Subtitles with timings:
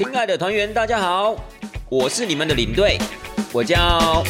[0.00, 1.36] 亲爱的团员，大家好，
[1.90, 2.96] 我是你们的领队，
[3.52, 4.24] 我叫。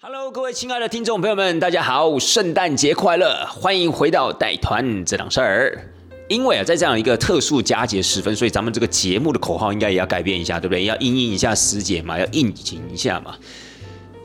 [0.00, 3.44] Hello，各位亲爱的听众朋友们，大家好，圣诞节快乐！
[3.50, 5.92] 欢迎回到带团这档事儿。
[6.28, 10.84] 因为啊，在这样一个特殊佳节时分，所以咱们这个节目的口号应该也要改变一下，对不对？
[10.84, 13.34] 要应应一下时节嘛，要应景一下嘛。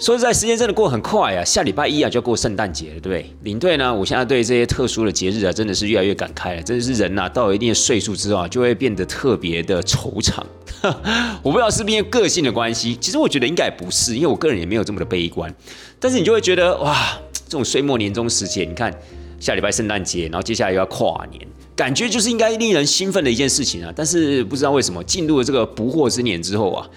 [0.02, 1.46] 说实在，时间真的过很快啊！
[1.46, 3.24] 下礼拜一啊就要过圣诞节了，对不对？
[3.44, 6.64] 领队呢，我现在对这些特殊的节日啊，真的是越来越感慨了。
[6.64, 10.42] 真的是人呐，到了一定的岁数之后啊，就会变得特别的惆怅。
[11.44, 15.54] 我不知道是不是因为个性的关系，其实我觉得应该也不是，因为我个人也没有这么的悲观。
[16.00, 18.92] 但是你就会觉得哇，这种岁末年终时节，你看
[19.40, 23.94] 下礼拜圣诞节，然后接下来又要跨年，感觉就是应该令人兴奋的一件事情啊。
[23.96, 26.90] 但是不知道为什么进入了这个不惑之年之后啊，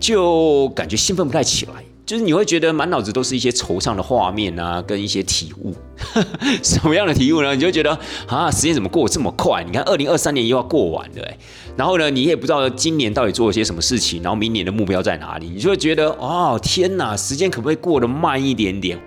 [0.00, 1.72] 就感觉兴奋不太起来。
[2.08, 5.74] 就是你会觉得满脑子都是一些惆怅的画面啊，跟一些体悟。
[6.64, 7.54] 什么样的体悟呢？
[7.54, 7.90] 你就觉得
[8.26, 9.62] 啊，时间怎么过这么快？
[9.62, 11.28] 你看，二零二三年又要过完了，
[11.76, 15.50] 然后呢，你也不知道今年到底做了些什么事情，然后明年的目标在哪里？
[15.50, 18.98] 你就会觉得哦，天哪，时间可不可以过得慢一点点？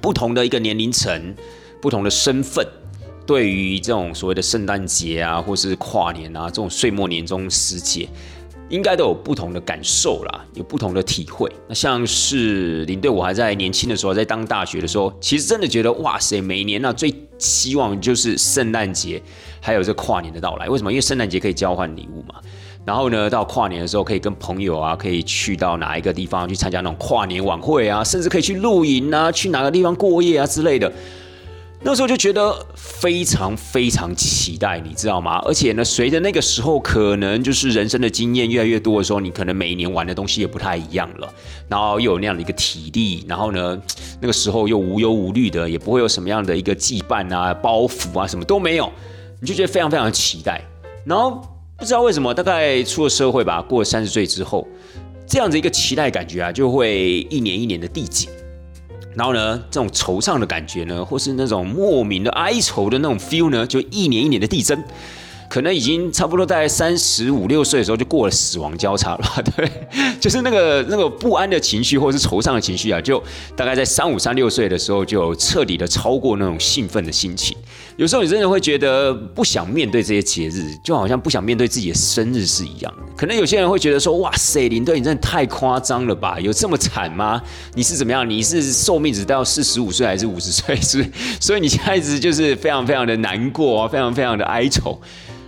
[0.00, 1.34] 不同的一个年龄层，
[1.82, 2.64] 不同的身份，
[3.26, 8.08] 对于这种所谓的圣诞节啊，或是跨年啊，这种岁末年终时节。
[8.70, 11.50] 应该都有不同的感受啦，有不同的体会。
[11.68, 19.22] 那像是领队，我还在年轻的时候，在当大学的时候，其实真的觉得哇塞，每年那最希望就是圣诞节，
[19.60, 20.68] 还有这跨年的到来。
[20.68, 20.90] 为什么？
[20.90, 22.34] 因为圣诞节可以交换礼物嘛。
[22.86, 30.92] 然后呢，到跨年的时候，可以跟朋友啊，可以去到哪一个地方去参加那种跨年晚会啊，甚至可以去露营啊，去哪个地方过夜啊之类的。
[31.86, 35.38] 那时候就觉得非常非常期待，你知道吗？
[35.44, 41.30] 而且呢，随着那个时候可能就是人生的经验越来越多的时候，你可能每一年玩的东西也不太一样了，
[41.68, 43.78] 然后又有那样的一个体力，然后呢，
[44.18, 48.90] 那个时候又无忧无虑的，也不会有什么样的一个羁绊啊、包袱啊，什么都没有，
[49.40, 50.62] 你就觉得非常非常期待。
[51.04, 51.42] 然后
[51.76, 54.66] 不知道为什么，大概出了社会吧，过了三十岁之后，
[55.26, 58.32] 这样子一个期待感觉啊，就会一年一年的递减。
[59.14, 64.82] 然后呢，这种惆怅的感觉呢，或是那种莫名的哀愁的那种 feel 呢，就一年一年的递增。
[65.46, 69.24] 可能已经差不多在三十五六岁的时候就过了死亡交叉了，
[69.54, 69.70] 对，
[70.18, 73.22] 就是那个那个不安的情绪或者是惆怅的情绪啊，就
[73.54, 77.56] 大概在三五三六岁的时候就彻底的超过那种兴奋的心情。
[77.96, 83.02] 有时候你真的会觉得不想面对这些节日，就好像不想面对自己的生日是一样的。
[83.16, 86.40] 可能有些人会觉得说，哇塞，林队你真的太夸张了吧？
[86.40, 87.40] 有这么惨吗？
[87.74, 88.28] 你是怎么样？
[88.28, 90.74] 你是寿命只到四十五岁还是五十岁？
[90.80, 91.08] 是，
[91.40, 95.00] 所以你现在一直就是非常非常的难过啊，非常非常的哀愁。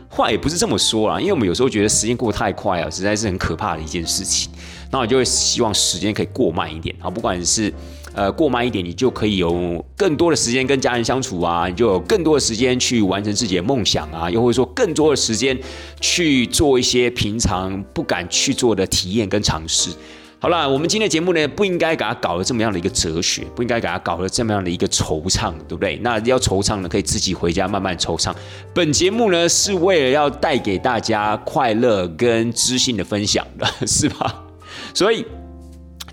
[0.08, 4.50] 话也不是这么说啦，因为我们有时候觉得时间过得太快啊，实在是很可怕的一件事情。
[4.92, 7.74] 那我就会希望时间可以过慢一点啊，不管是
[8.16, 15.56] 呃过慢一点，你就可以有更多的时间跟家人相处啊，你就有更多的时间去完成自己的梦想啊，又或者说更多的时间
[16.00, 19.90] 去做一些平常不敢去做的体验跟尝试。
[20.38, 25.98] 好了，我们今天的节目呢，不应该给他搞了这么样的一个哲学，不应该给他搞了这么样的一个惆怅，对不对？
[26.02, 28.34] 那要惆怅呢，可以自己回家慢慢惆怅。
[28.74, 34.44] 本节目呢，是为了要带给大家快乐跟知性的分享的， 是吧？
[34.92, 35.24] 所以，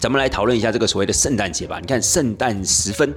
[0.03, 1.79] 咱们来讨论一下这个所谓的圣诞节吧。
[1.79, 3.15] 你看，圣诞时分，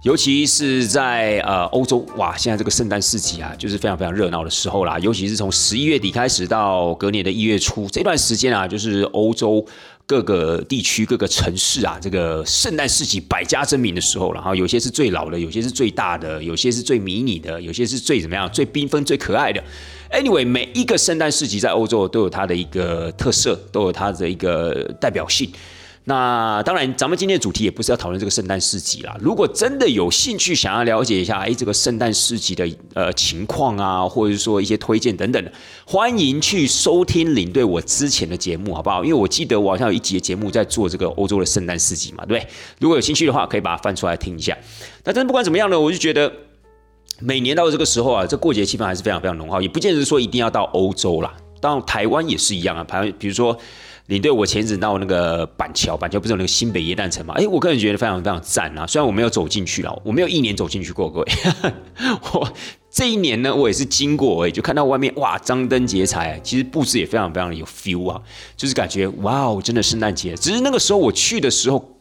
[0.00, 4.98] 尤其是在呃欧洲，哇，现在这个圣诞市集啊，就是非常非常热闹的时候啦。
[5.00, 9.62] 尤其是从十一月底开始到隔年的一月初这段时间啊，就是欧洲。
[10.06, 19.64] 各个地区、各个城市啊，这个圣诞市集百家争鸣的时候，然后有些是最老的，有些是最大的，有些是最迷你的，有些是最怎么样、最缤纷、最可爱的。
[20.10, 25.50] Anyway，每一个圣诞市集在欧洲都有它的一个特色，都有它的一个代表性。
[26.06, 29.16] 那当然，咱们今天的主题也不是要讨论这个圣诞市集啦。
[29.18, 35.52] 如果真的有兴趣想要了解一下，哎，这个圣诞市集的呃情况啊，或者是说一些推荐等等，
[35.86, 39.02] 欢迎去收听领队我之前的节目，好不好？
[39.02, 42.50] 因为我记得我好像有一集节目在做这个欧洲的圣诞市集嘛，对不对？
[42.80, 44.54] 如果有兴趣的话，可以把它翻出来听一下。
[45.04, 46.30] 那但不管怎么样呢，我就觉得
[47.20, 51.32] 每年到这个时候啊，这过节气氛还是非常非常浓厚，也不见得说一定要到欧洲啦，
[51.62, 52.84] 到台湾也是一样啊。
[52.84, 53.58] 台湾比如说。
[54.06, 57.34] 领队，我前阵到那个板桥，板桥不是有那个新北耶诞城嘛？
[57.34, 58.86] 哎，我个人觉得非常非常赞啊！
[58.86, 61.32] 虽然我没有走进去了，我没有一年走进去过，各位。
[62.34, 62.52] 我
[62.90, 68.20] 这一年呢，我也是经过，哎，就看到外面哇，张灯结彩，其实布置也非常非常有 feel 啊，
[68.56, 70.34] 就是感觉哇哦，真的圣诞节。
[70.34, 71.93] 只是那个时候我去的时候。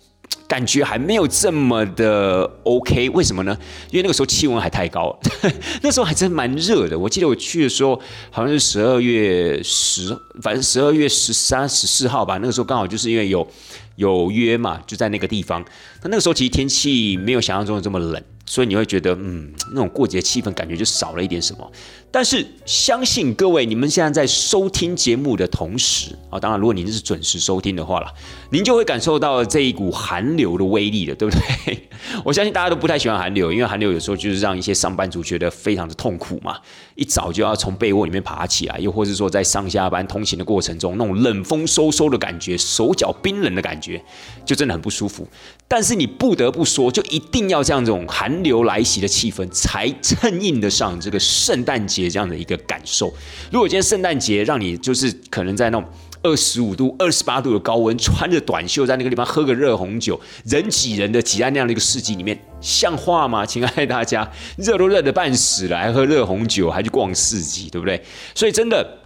[0.47, 3.57] 感觉还没有这么的 OK，为什么呢？
[3.89, 5.17] 因为那个时候气温还太高，
[5.81, 6.97] 那时候还真蛮热的。
[6.97, 7.99] 我记得我去的时候
[8.29, 12.37] 好像是十二月十，反正十二月十三、十四号吧。
[12.37, 13.47] 那个时候刚好就是因为有
[13.95, 15.63] 有约嘛，就在那个地方。
[16.03, 21.71] 那那个时候其实天气没有想象中的这么冷，所以你会觉得，嗯，那种过节气氛感觉就少了一点什么。
[22.11, 28.07] 但是相信各位，你们现在在收听节目的同时啊，当然如果您是准时收听的话了，
[28.51, 31.89] 您就会感受到这一股寒流的威力了，对不对？
[32.23, 36.57] 我相信大家都不太喜欢寒流，因为寒流有时候就是让一些上班族觉得非常的痛苦嘛，
[36.93, 44.03] 一早就要从被窝里面爬起来，又或是说在上下班通勤的过程中，那种冷风嗖嗖的感觉，手脚冰冷的感觉，
[44.45, 45.27] 就真的很不舒服。
[45.67, 53.13] 但是你不得不说，就一定要这样这种寒流来袭的气氛，才衬应得上这个圣诞节这样的一个感受。
[53.51, 55.87] 如果今天圣诞节让你就是可能在那种
[56.21, 63.43] 二十五度、二十八度的高温，穿着短袖在那个地方喝个热红酒，人挤人的挤在那样的一个市集里面，像话吗？
[63.45, 68.01] 亲爱的大家，热都热得半死了，还喝热红酒，还去逛市集，对不对？
[68.33, 69.02] 所以真的。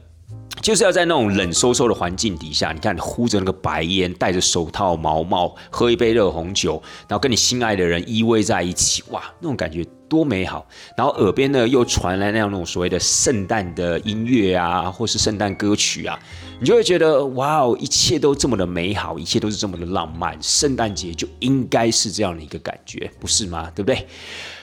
[0.67, 6.73] 就是要在那种冷飕飕的环境底下，你看呼着那个白烟，戴着手套、毛帽，喝一杯热红酒，
[7.07, 10.67] 然后跟你心爱的人依偎在一起，哇，那种感觉多美好！
[10.97, 16.19] 然后耳边呢又传来那样那种所谓的圣诞的音乐啊，或是圣诞歌曲啊，
[16.59, 23.71] 你就会觉得哇哦，一切都这么的美好，一切都是这么的浪漫，圣诞节就应该是这样的一个感觉，不是吗？
[23.73, 24.05] 对不对？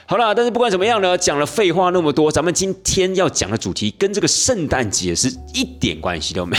[0.07, 6.55] 好了，但是不管怎么样呢，讲了废话那么多，咱们今天要讲的主题跟这个圣诞节是一点关系都没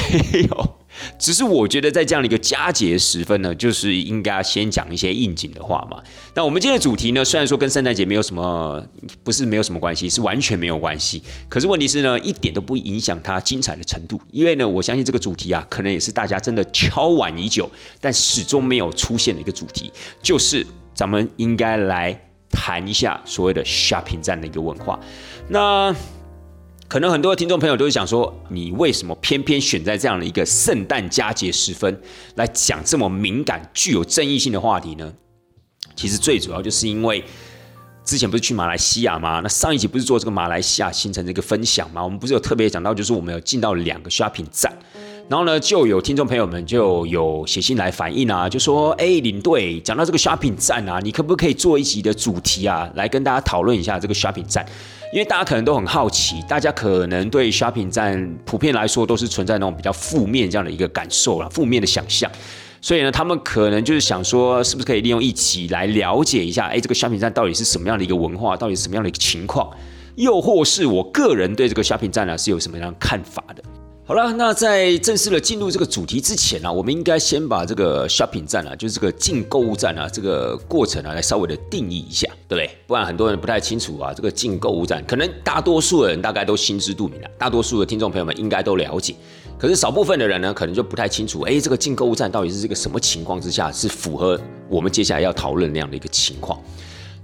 [0.51, 0.75] 有。
[1.17, 6.03] 只是我觉得在这样的一个佳节时分呢，就是应该先讲一些应景的话嘛。
[6.35, 8.85] 那我们今天的主题呢，虽然说跟圣诞节没有什么，
[9.23, 11.23] 不是没有什么关系，是完全没有关系。
[11.49, 14.21] 可是问题是呢，一点都不影响它精彩的程度。
[14.33, 17.71] 因为呢，我相信这个主题啊，可能也是大家真的敲碗已久，
[18.01, 22.21] 但始终没有出现的一个主题，就是咱们应该来。
[22.57, 24.99] 谈一下所谓的 shopping 站的一个文化，
[25.49, 25.95] 那
[26.89, 32.01] 可能很多听众朋友都是想说，你为什么偏偏选在这样的一个圣诞佳节时分
[32.37, 35.13] 来讲这么敏感、具有争议性的话题呢？
[35.95, 37.23] 其实最主要就是因为
[38.05, 39.41] 之前不是去马来西亚吗？
[39.43, 42.03] 那上一集不是做这个马来西亚行程的一个分享吗？
[42.03, 44.73] 我们不是有特别讲到，就是我们有进到两个 shopping 站。
[45.29, 54.65] 然后呢，就有听众朋友们就有写信来反映啊，就说：“哎，领队讲到这个 shopping 站啊，你可不可以做一集的主题啊，来跟大家讨论一下这个 shopping 站？
[55.13, 62.31] 因为大家可能都很好奇，大家可能对 shopping 站普遍来说都是存在那种比较负面这样的一个感受啦，负面的想象。
[62.81, 69.69] 所以呢，他们可能就是想说，是不是可以利用一起来了解一下，哎，这个 shopping 站到底是什么样的一个文化，到底什么样的一个情况？
[70.15, 73.63] 又或是我个人对这个 shopping 站呢，是有什么样的看法的？”
[74.09, 82.71] 好了，那在正式的进入这个主题之前呢，我们应该先把这个 shopping 站啊，就是这个进购物站啊，这个过程啊，来稍微的定义一下，对不对？
[82.87, 89.13] 不然很多人不太清楚啊，这个进购物站，可能大多数的人大概都心知肚明了，大多数的听众朋友们应该都了解，
[89.59, 96.57] 可是少部分的人呢，可能就不太清楚，哎，这个进购物站到底是这个什么情况之下是符合我们接下来要讨论那样的一个情况？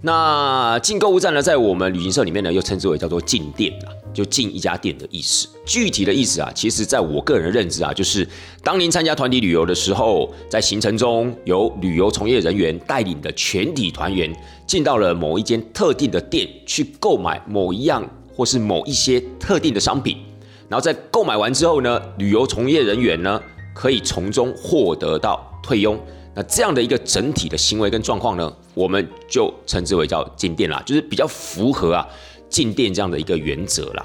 [0.04, 3.88] 那进购物站呢，在我们旅行社里面呢，又称之为叫做进店啊。
[4.12, 8.28] 就进一家店的意思，具体的意思啊，其实在我个人的认知啊，就是
[8.62, 14.30] 当您参加团体旅游的时候，在行程中由旅游从业人员带领的全体团员
[14.66, 18.06] 进到了某一间特定的店去购买某一样
[18.36, 20.18] 或是某一些特定的商品，
[20.68, 23.40] 然后在购买完之后呢，旅游从业人员呢
[23.72, 25.98] 可以从中获得到退佣，
[26.34, 32.06] 那这样的一个整体的行为跟状况呢，我们就称之为叫进店啦，就是比较符合啊。
[32.48, 34.04] 进店这样的一个原则啦。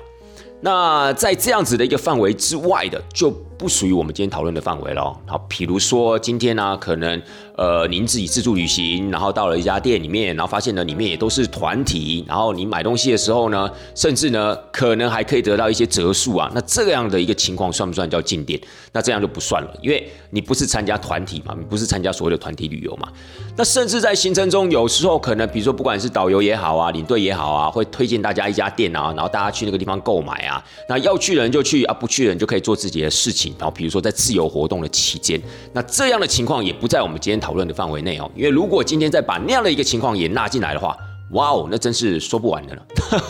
[0.61, 5.03] 那在这样子的一个范围之外的，就不属于我们今天讨论的范围了。
[5.25, 7.21] 好，比如说今天呢，可能。
[7.57, 16.51] 呃，您自己自助旅行，然后到了一家店里面，然后发现呢，里面也都是团体，然后你买东西的时候呢，甚至呢，可能还可以得到一些折数啊。
[16.53, 18.61] 那这样的一个情况算不算叫进店？
[18.91, 23.09] 那这样就不算了，因为你不是参加团体嘛，你不是参加所谓的团体旅游嘛。
[23.55, 30.63] 那甚至在行程中，有时候可能，比如说不管是导游也好啊，领队也好啊，会推荐大家一家店啊，然后大家去那个地方购买啊。
[30.87, 33.51] 那要去的人就去啊，不去的人就可以做自己的事情。
[33.57, 35.41] 然后比如说在自由活动的期间，
[35.73, 40.97] 那这样的情况也不在我们今天讨论的范围内哦，因为如果今天再把那样的一个情况也纳进来的话，
[41.31, 42.85] 哇哦，那真是说不完的了。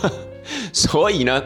[0.74, 1.40] 所以呢，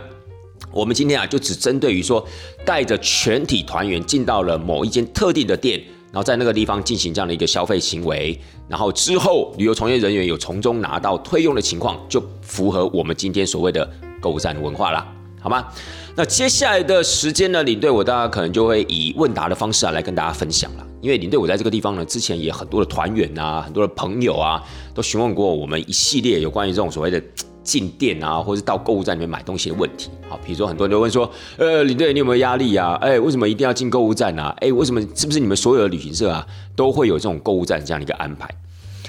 [0.72, 2.26] 我们今天啊，就只针对于说
[2.64, 5.82] 带着全体团员进到了某一间特定的店，
[6.14, 13.86] 然后在那个地方进行这样的一个消费行为，然后之后旅游从业人员有从中拿到退用的情况，就符合我们今天所谓的
[14.22, 15.06] 购物站的文化了，
[15.42, 15.68] 好吗？
[16.16, 20.88] 那接下来的时间呢，领队我大家可能就会以问答的方式啊来跟大家分享了。
[21.02, 27.22] 因为领队我在这个地方呢，之前也很多的团员啊，很多的朋友啊，都询问过我们一系列有关于这种所谓的
[27.64, 30.10] 进店啊，或是到购物站里面买东西的问题。
[30.30, 32.94] 好，比如说很多人都问说，呃，领队你有没有压力啊？
[33.02, 34.56] 哎，为什么一定要进购物站啊？
[34.60, 38.48] 哎，为什么是不是你们所有的旅行社啊都会有这种购物站这样的一个安排？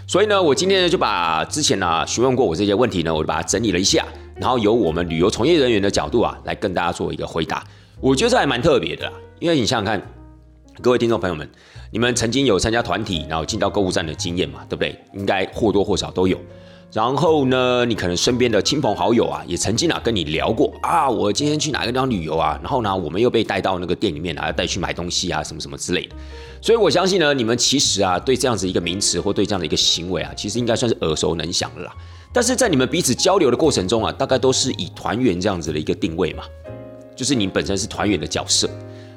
[0.06, 4.04] 所以呢，我今天呢就把之前呢询问过我这些问题呢，我就把它整理了一下，
[4.36, 7.62] 然后由我们旅游从业人员的角度啊，来跟大家做一个回答。
[8.00, 10.02] 我觉得这还蛮特别的啦，因为你想想看，
[10.80, 11.48] 各位听众朋友们，
[11.90, 14.98] 你们曾经有参加团体，然后进到购物站的经验嘛，对不对？
[15.12, 16.38] 应该或多或少都有。
[16.92, 26.16] 然后呢，你可能身边的亲朋好友啊，也曾经啊跟你聊过啊，我今天去哪个地方旅游啊，然后呢，我们又被带到那个店里面啊，带去买东西啊，什么什么之类的。
[26.60, 31.94] 所以我相信呢，你们其实啊，对这样子一个名词或对这样的一个行为啊，其实应该算是耳熟能详的啦。
[32.32, 36.44] 但是在你们彼此交流的过程中啊，大概都是以团员这样子的一个定位嘛，
[37.14, 38.68] 就是你本身是团员的角色。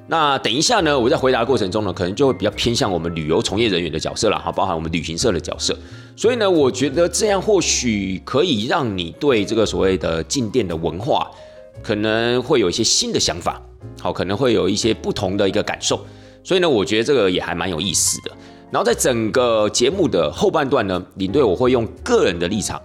[0.08, 5.76] 那等一下呢，我在回答过程中呢，可能就会比较偏向我们旅游从业人员的角色了哈，包含我们旅行社的角色。
[6.16, 11.30] 所以呢，我觉得这样或许可以让你对这个所谓的进店的文化，
[11.82, 13.60] 可能会有一些新的想法，
[14.00, 16.00] 好，可能会有一些不同的一个感受。
[16.44, 18.32] 所以呢，我觉得这个也还蛮有意思的。
[18.72, 22.80] 然后在整个节目的后半段呢，领队我会用个人的立场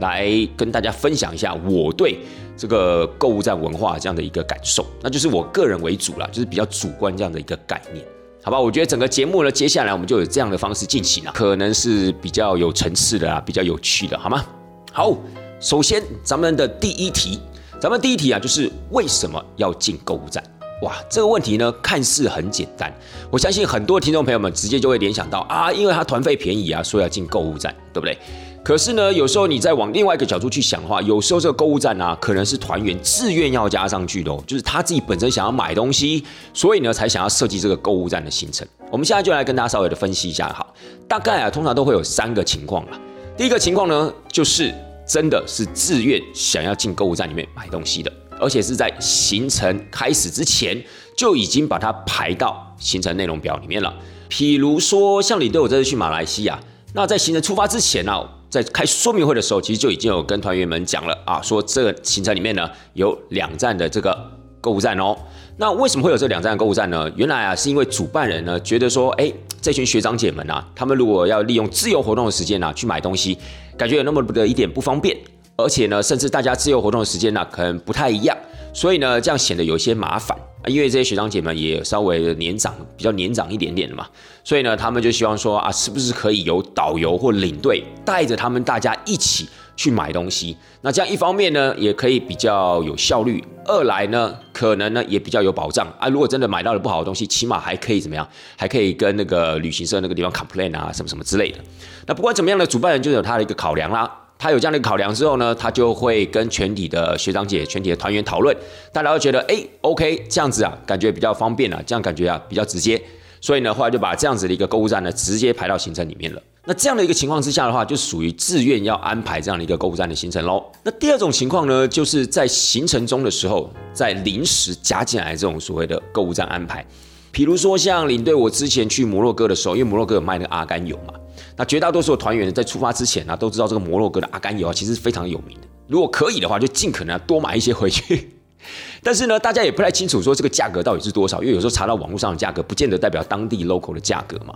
[0.00, 2.18] 来跟大家分享一下我对。
[2.56, 8.06] 这个购物站文化这样的一个感受，那就是我个人为主啦，就是比较主观这样的一个概念，
[8.44, 8.60] 好吧？
[8.60, 14.46] 我觉得整个节目呢，接下来我们就有这样的方式进行啊，可能是比较有层次的啊，比较有趣的，好吗？
[14.92, 15.12] 好，
[15.58, 17.40] 首先咱们的第一题，
[17.80, 20.40] 咱们第一题啊，就是为什么要进购物站？
[20.82, 22.88] 哇，这个问题呢，看似很简单，
[23.32, 28.16] 我相信很多听众朋友们直接就会联想到啊，因为它团费便宜啊，所以要进购物站，对不对？
[28.64, 38.66] 可是呢，有时候你再往另外一个角度去想的话，有时候这个购物站呢，可能是团员自愿要加上去的哦，就是他自己本身想要买东西，所以呢才想要设计这个购物站的行程。
[38.90, 40.66] 我们现在就来跟大家稍微的分析一下，哈，
[41.06, 42.98] 大概啊，通常都会有三个情况啊。
[43.36, 44.72] 第一个情况呢，就是
[45.06, 50.82] 真的是自愿想要进购物站里面买东西的，而且是在行程开始之前
[51.14, 53.94] 就已经把它排到行程内容表里面了。
[54.30, 56.58] 譬如说，像你对我这次去马来西亚，
[56.94, 58.26] 那在行程出发之前呢？
[58.54, 64.16] 在开说明会的时候，其实就已经有跟团员们讲了啊，说这个行程里面呢有两站的这个
[64.60, 65.16] 购物站哦。
[65.56, 67.10] 那为什么会有这两站购物站呢？
[67.16, 73.36] 原来啊是因为主办人呢觉得说，哎，这群学长姐们啊，他们如果要利用自由活动的时间呢去买东西，
[73.76, 75.18] 感觉有那么的一点不方便，
[75.56, 78.38] 而且呢，甚至大家自由活动的时间呢可能不太一样，
[78.72, 80.38] 所以呢这样显得有些麻烦。
[80.64, 84.06] 啊因为这些学长姐们也稍微年长，比较年长一点点的嘛，
[84.42, 90.56] 所以呢，他们就希望说啊，是不是可以由导游或领队带着他们大家一起去买东西？
[90.80, 96.08] 那这样一方面呢，也可以比较有效率；二来呢，可能呢也比较有保障啊。
[96.08, 98.26] 如果真的买到了不好的东西，起码还可以怎么样？
[98.56, 101.58] 还可以跟那个旅行社那个地方 complain 啊，什么什么之类的。
[102.06, 104.10] 那不管怎么样呢，主办人就有他的一个考量啦。
[104.44, 108.54] 他有这样的考量之后呢，他就会跟全体的学长姐、全体的团员讨论，
[108.92, 113.02] 大家都觉得哎，OK，这样子啊，感觉比较方便啊，这样感觉啊比较直接，
[113.40, 116.42] 所以呢，后来就把这样子的一个购物站呢，直接排到行程里面了。
[116.66, 120.62] 那这样的一个情况之下的话，就属于自愿要安排这样的一个购物站的行程喽。
[120.82, 126.84] 那第二种情况呢，就是在行程中的时候，在临时加进来这种所谓的购物站安排，
[127.32, 131.14] 比如说像领队我之前去摩洛哥的时候，因为摩洛哥有卖那个阿甘油嘛。
[131.56, 135.66] 那绝大多数的团员在出发之前呢，都知道这个摩洛哥的阿甘油啊，其实非常有名的。
[135.86, 138.30] 如果可以的话，就尽可能多买一些回去。
[139.04, 144.54] 但是呢，大家也不太清楚说这个价格到底是多少，因为有时候查到网络上的价格，不见得代表当地 local 的价格嘛。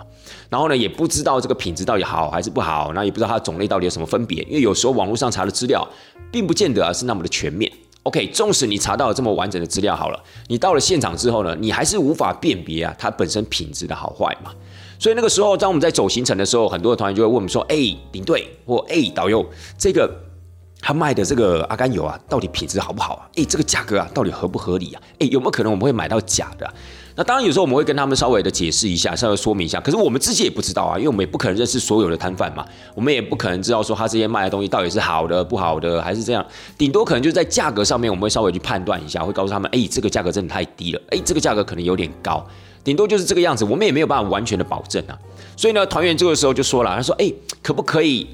[0.48, 5.86] 然后呢，也不知道这个品质到底好还是不好，那也不知道它的种类到底有什么分别，因为有时候网络上查的资料，
[6.32, 7.70] 并不见得是那么的全面。
[8.04, 14.50] OK，纵使你查到了这么完整的资料好了，你到了现场之后呢，你还是无法辨别啊它本身品质的好坏嘛。
[14.98, 17.76] 所以那个时候，当我们在走行程的时候，很多的团员就会问我们说：“哎，
[18.12, 19.46] 领队或哎导游，
[19.78, 20.10] 这个
[20.80, 23.28] 他卖的这个阿甘油啊，到底品质好不好啊？
[23.36, 25.02] 哎，这个价格啊，到底合不合理啊？
[25.20, 26.68] 哎，有没有可能我们会买到假的？
[27.14, 29.80] 那当然，有时候我们会跟他们稍微的解释一下，稍微说明一下。
[29.80, 32.64] 可是我们自己也不知道啊，因为我们也不可能认识所有的摊贩嘛，
[32.94, 36.44] 我们也不可能知道说他这些卖的东西到底是好的、不好的，还是这样。
[36.76, 42.44] 顶多可能就在价格上面，我们会稍微去判断一下，会告诉他们：哎，这个价格真的太低了，哎，这个价格可能有点高。”
[42.84, 45.18] 顶多就是这个样子，我们也没有办法完全的保证啊。
[45.56, 47.32] 所以呢，团员这个时候就说了，他说：“哎，
[47.62, 48.26] 可不可以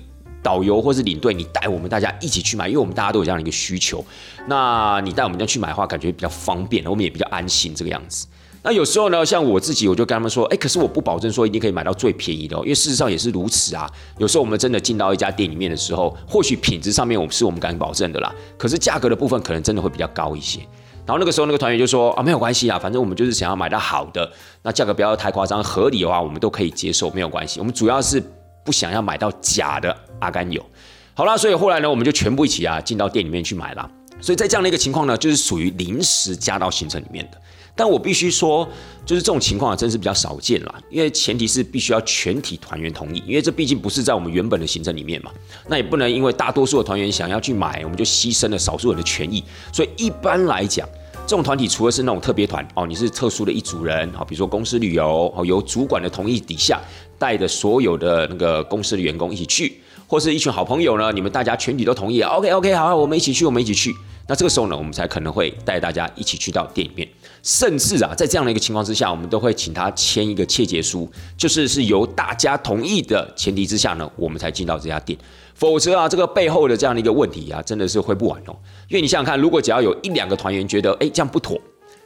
[0.42, 2.68] 导游或是领队，你带我们大家一起去买？
[2.68, 4.04] 因为我们大家都有这样的一个需求。
[4.46, 8.26] 那你带我们这样去买的话，感觉比较方便，我们也比较安心这个样子。
[8.62, 13.90] 那有时候呢，像我自己，我就跟他们说：，哎，可是我不保证说一定可以买到最便宜的，因为事实上也是如此啊。
[14.18, 20.60] 有时候我们真的进到一家店里面的时候，或许品质上面我们是我们敢保证的啦，可是价格的部分可能真的会比较高一些。”
[21.06, 24.30] 然后那个时候，那个团员就说啊，没有关系啊，反正我们就是想要买到好的，
[24.62, 27.60] 那价格不要太夸张，合理的话我们都可以接受，没有关系。
[27.60, 28.22] 我们主要是
[28.64, 30.64] 不想要买到假的阿甘油。
[31.12, 33.88] 好啦，所以后来呢，我们就全部一起啊进到店里面去买啦。
[34.20, 37.38] 所以在这样的一个情况呢，就是属于临时加到行程里面的。
[37.76, 38.68] 但我必须说，
[39.04, 40.74] 就是这种情况，真是比较少见啦。
[40.90, 45.30] 因为前提是必须要全体团员同意，因为这毕竟不是在我们原本的行程里面嘛。
[45.68, 49.42] 那也不能因为大多数的团员想要去买，我们就牺牲了少数人的权益。
[49.72, 50.88] 所以一般来讲，
[51.26, 56.80] 这种团体除了是那种特别团哦，你是特殊的一组人啊，比如说公司旅游哦，由主管的同意底下
[57.18, 63.92] 带着所有的那个公司的员工一起去，或是一群好朋友呢，你们大家全体都同意，OK OK，好，我们一起去，我们一起去。
[64.26, 67.06] 那这个时候呢，我们才可能会带大家一起去到店里面，
[67.42, 75.18] 甚至啊，在这样的一个情况之下，我们都会请他签一个切结书，就是是由大家同意的前提之下呢，我们才进到这家店。
[75.54, 78.56] 否则啊，这个背后的这样的一个问题啊，真的是会不完哦。
[78.88, 81.60] 因为你想想看，如果只要有一两个团员觉得，哎，这样不妥，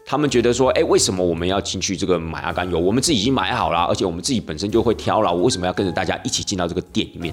[0.05, 2.79] 他们觉得说，哎，为什么我们要进去这个买阿甘油？
[2.79, 7.33] 我们自己已经买好了，而且我们自己本身就会挑了，我为什么要跟着大家一起进到这个店里面？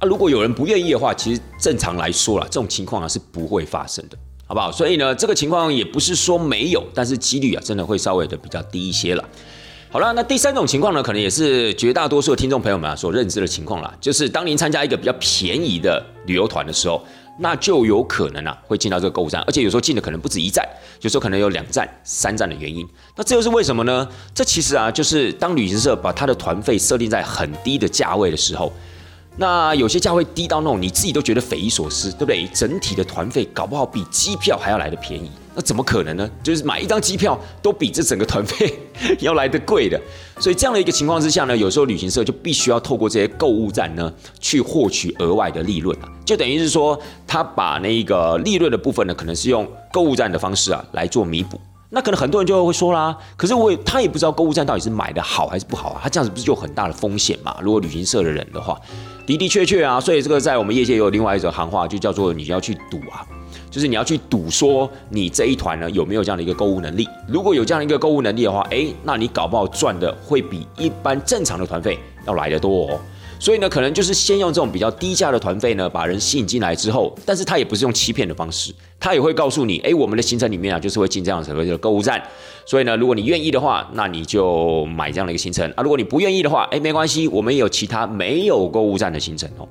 [0.00, 4.16] 那如果有人不愿意的话，其实正常来说了，这种情况啊是不会发生的。
[4.48, 4.70] 好不好？
[4.70, 9.24] 所以呢，这个情况也不是说没有，但是几率啊，真的会稍微的比较低一些了。
[9.90, 17.02] 好了，那第三种情况呢，可能也是绝大多数的听众朋友们啊所认知的情况啦，就是当您参加一个比较便宜的旅游团的时候，
[17.40, 20.64] 那就有可能啊会进到这个购物站，而且有时候进的可能不止一站，
[21.00, 22.86] 有时候可能有两站、三站的原因。
[23.16, 24.06] 那这又是为什么呢？
[24.32, 28.72] 这其实啊，就是当旅行社把它的团费设定在很低的价位的时候。
[29.38, 32.46] 那有些价位低到那种你自己都觉得匪夷所思，对不对？
[32.54, 36.30] 整体的团费搞不好比机票还要来的便宜，那怎么可能呢？
[36.42, 38.72] 就是买一张机票都比这整个团费
[39.20, 40.00] 要来的贵的。
[40.38, 51.60] 所以这样的一个情况之下呢，有时候旅行社就必须要透过这些购物站呢，去获取额外的利润啊，就等于是说他把那个利润的部分呢，可能是用购物站的方式啊来做弥补。
[51.90, 57.56] 那可能很多人就会说啦，可是我也他也不知道购物站到底是买的好还是不好啊，他这样子不是就很大的风险嘛？
[57.62, 58.78] 如果旅行社的人的话，
[59.26, 63.26] 的的确确啊，所以这个在我们业界有另外一种行话，就叫做你要去赌啊，
[63.70, 73.00] 就是你要去赌说你这一团呢有没有这样的一个购物能力，如果有这样的一个购物能力的话，哎，那你搞不好赚的会比一般正常的团费要来的多哦。
[73.38, 82.22] 所以呢，可能就是先用这种比较低价的团费呢，把人吸引进来之后，但是他也不是用欺骗的方式，他也会告诉你，哎，我们的行程里面啊，就是会进这样所谓的购物站，
[82.64, 89.68] 所以呢，如果你愿意的话，那你就买这样的一个行程啊；如果你不愿意的话，哎，没关系，我们也有其他没有购物站的行程哦。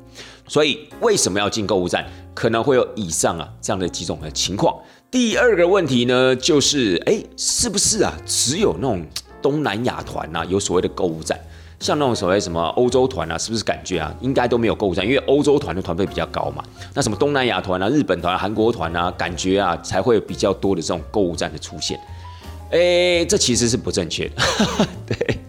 [0.48, 2.06] 所以为什么要进购物站？
[2.36, 4.76] 可能会有以上啊这样的几种的情况。
[5.10, 9.04] 第二个问题呢，就是哎，是不是啊，只有那种
[9.42, 11.40] 东南亚团呐，有所谓的购物站？
[11.80, 16.64] 像那种所谓什么欧洲团啊，是不是感觉啊，应该都没有购物站，因为欧洲团的团费比较高嘛。
[16.94, 22.00] 那什么东南亚团啊、日本团、韩国团啊，感觉啊才会比较多的这种购物站的出现。
[22.72, 24.36] 哎，这其实是不正确的。
[25.06, 25.40] 对，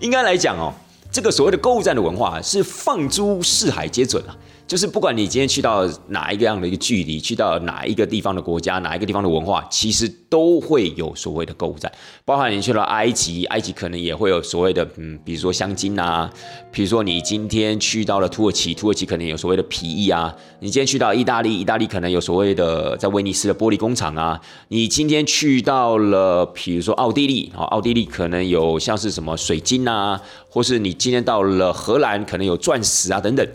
[0.00, 0.72] 应该来讲哦，
[1.10, 4.36] 这个所谓的购物站的文化是放诸四海皆准啊。
[4.68, 11.90] 就是不管你今天去到哪一个样的一个距离，去到哪一个地方的国家，哪一个地方的文化，其实都会有所谓的购物站。
[12.26, 16.30] 包含你去了埃及，埃及可能也会有所谓的，嗯，比如说香精啊；，
[16.70, 33.48] 比如说你今天去到了土耳其，土耳其可能有所谓的皮衣啊；，你今天去到意大利，意大利可能有所谓的在威尼斯的玻璃工厂啊；，你今天去到了，比如说奥地利，啊，奥地利可能有像是什么水晶啊，或是你今天到了荷兰，可能有钻石啊等等。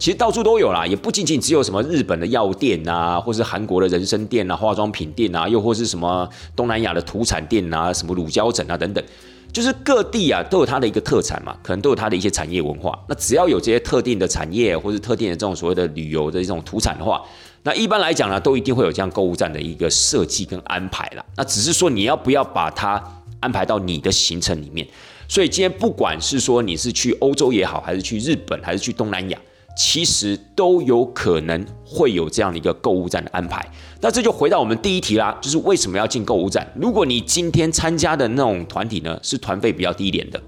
[0.00, 9.04] 其实到处都有啦，也不仅仅只有什么日本的药店啊，或是韩国的人参店啊、化妆品店啊，又或是什么东南亚的土产店啊、什么乳胶枕啊等等，
[9.52, 12.98] 就是各地啊都有它的一个特产嘛，可能都有它的一些产业文化。
[13.10, 17.22] 那只要有这些特定的产业，或是特定的这种所谓的旅游的这种土产的话，
[17.62, 21.22] 那一般来讲呢，都一定会有这样购物站的一个设计跟安排啦。
[21.36, 24.88] 那只是说你要不要把它安排到你的行程里面。
[25.28, 29.38] 所以今天不管是说你是去欧洲也好，还是去日本，还是去东南亚。
[29.82, 33.66] 其实都有可能会有这样的一个购物站的安排，
[34.02, 36.70] 那这就回到我们第一题啦，就是为什么要进购物站？
[36.78, 40.38] 如果你今天参加的那种团体呢，是团费比较低廉的。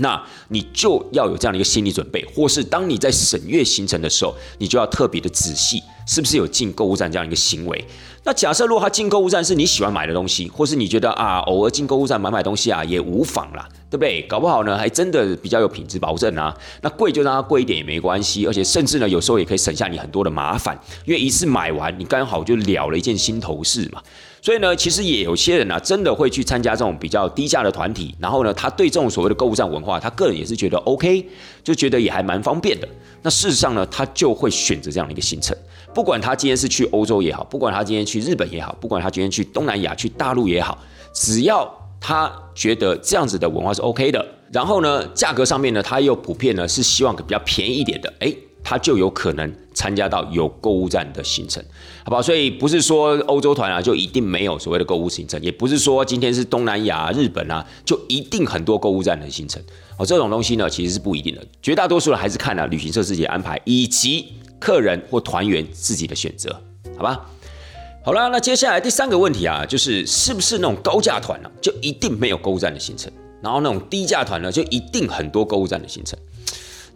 [0.00, 7.84] 那你就要有这样的一个心理准备，或是当你在审阅行程的时候，你就要特别的仔细，是不是有进购物站这样一个行为？
[8.28, 14.20] 那假设如果他进购物站是你喜欢买的东西，或是你觉得啊，偶尔进购物站买买东西啊也无妨啦，对不对？
[14.24, 16.54] 搞不好呢，还真的比较有品质保证啊。
[16.82, 24.02] 那贵就让它贵一点也没关系，而且甚至呢，有时候也可以省下你很多的麻烦，因为一次买完你刚好就了了一件心头事嘛。
[24.48, 31.22] 所以呢，其实也有些人啊，真的会去参加这种比较低价的团体，然后呢，他对这种所谓的购物站文化，他个人也是觉得 OK，
[31.62, 32.88] 就觉得也还蛮方便的。
[33.20, 35.54] 那事实上呢，他就会选择这样的一个行程，
[35.92, 40.78] 不管他今天是去欧洲也好，不管他今天去日本也好，不管他今天去东南亚、去大陆也好，
[41.12, 48.34] 只要他觉得这样子的文化是 OK 的，然后呢，价格上面呢，他又普遍呢是希望比较便宜一点的，哎。
[48.62, 51.62] 他就有可能参加到有购物站的行程，
[52.04, 52.20] 好不好？
[52.20, 59.62] 所以不是说欧洲团啊就一定没有所谓的购物行程，也不是说今天是东南亚、日本啊就一定很多购物站的行程
[59.96, 60.04] 哦。
[60.04, 66.60] 这种东西呢其实是不一定的，绝大多数人还是看了旅行社自己的安排以及客人或团员自己的选择，
[66.96, 67.24] 好吧？
[68.04, 76.18] 好了，那接下来第三个问题啊，就是是不是那种高价团呢就一定没有购物站的行程，然后那种低价团呢就一定很多购物站的行程？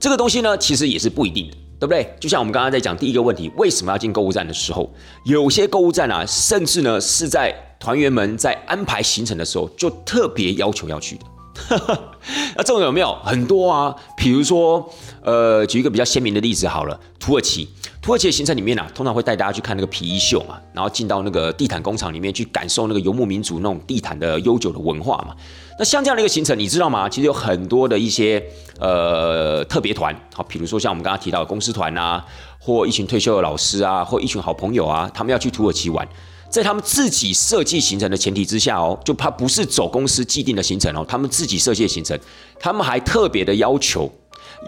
[0.03, 2.13] 这个东西呢，其实也是不一定的，对不对？
[2.19, 4.93] 就像我们刚刚在讲第一个问题，为什么要进购物站的时候，
[5.25, 11.25] 有些购物站啊，甚至呢是在团员们在安排行程的时候就特别要求要去的。
[12.57, 13.95] 那这种有没有很多啊？
[14.17, 17.69] 比如说，呃，举一个比较鲜明的例子好了，土耳其。
[18.01, 25.37] 土耳其的行程里面啊，通常会带大家去看那个皮衣秀嘛，然后进到那个地毯工厂里面去感受那个游牧民族那种地毯的悠久的文化嘛。
[25.83, 27.09] 那像这样的一个行程，你知道吗？
[27.09, 28.41] 其实有很多的一些
[28.79, 32.25] 呃特别团，好，比如说像我们刚刚提到的公司团啊，
[32.61, 36.07] 或一群退休的老师啊，或一群好朋友啊，他们要去土耳其玩，
[36.49, 42.17] 在他们自己设计行程的前提之下哦，就他不是走公司既定的行程哦，他们自己设计的行程，
[42.61, 44.09] 他们还特别的要求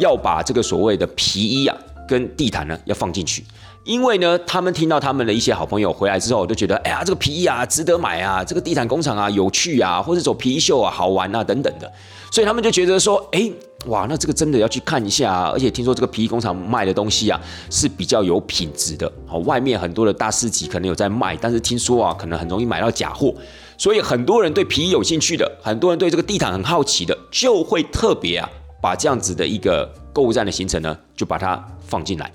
[0.01, 1.77] 要把这个所谓的皮衣啊。
[2.07, 3.43] 跟地毯呢要放进去，
[3.85, 11.93] 因为呢，他们听到他们的一些好朋友回来之后，就觉得，哎呀，这个皮衣啊值得买啊，这个地毯工厂啊有趣啊，或者走皮衣秀啊好玩啊等等的，
[12.31, 13.53] 所以他们就觉得说，哎，
[13.87, 17.39] 哇，那这个真的要去看一下啊，而且听说这个皮衣工厂卖的东西啊
[17.71, 23.35] 是比较有品质的，好，外面很多的大市集可能有在卖，但是听说啊可能很容易买到假货，
[23.77, 28.49] 所以很多人对皮衣有兴趣的，很多人对这个地毯很好奇的，就会特别啊
[28.81, 31.63] 把这样子的一个购物站的行程呢，就把它。
[31.87, 32.33] 放进来，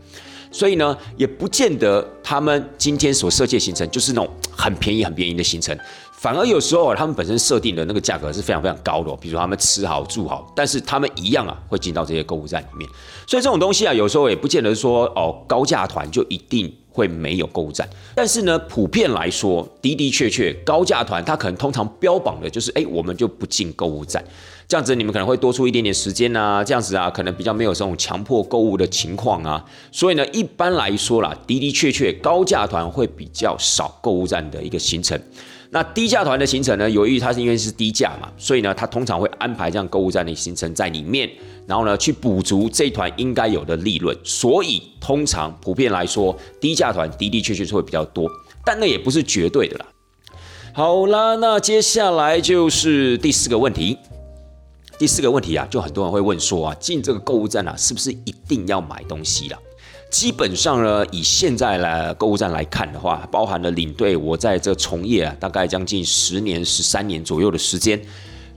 [0.52, 5.78] 所以呢，也不见得他们今天所设计行程就是那种很便宜、很便宜的行程，
[6.12, 9.16] 反而有时候他们本身设定的那个价格是非常非常高的。
[9.18, 12.90] 比如他们吃好住好，但是他们一样啊会进到这些购物站里面。
[13.28, 17.88] 所以这种东西啊，有时候也不见得说哦，高价团就一定会没有购物站。
[18.16, 24.24] 但是呢，普遍来说的的确确，高价团它可能通常标榜的就是，哎，我们就不进购物站。
[24.70, 35.20] 这样子你们可能会多出一点点时间啊，这样子啊，可能比较没有这种强迫购物的情况啊，所以呢，一般来说啦，的的确确高价团会比较少购物站的一个行程。
[35.72, 41.28] 那低价团的行程呢，由于它是因为是低价嘛，所以呢，它通常会安排这样购物站的行程在里面，
[41.66, 44.16] 然后呢，去补足这团应该有的利润。
[44.24, 48.30] 所以通常普遍来说，低价团的的确确是会比较多，
[48.64, 49.88] 但那也不是绝对的啦。
[50.74, 53.98] 好啦，那接下来就是第四个问题。
[55.00, 59.58] 第四个问题啊，就很多人会问说啊，进这个购物站啊，是不是一定要买东西了？
[60.12, 67.98] 基本上呢，以现在来购物站来看的话，包含了领队，我在这从业啊，大概将近十年、十三年左右的时间，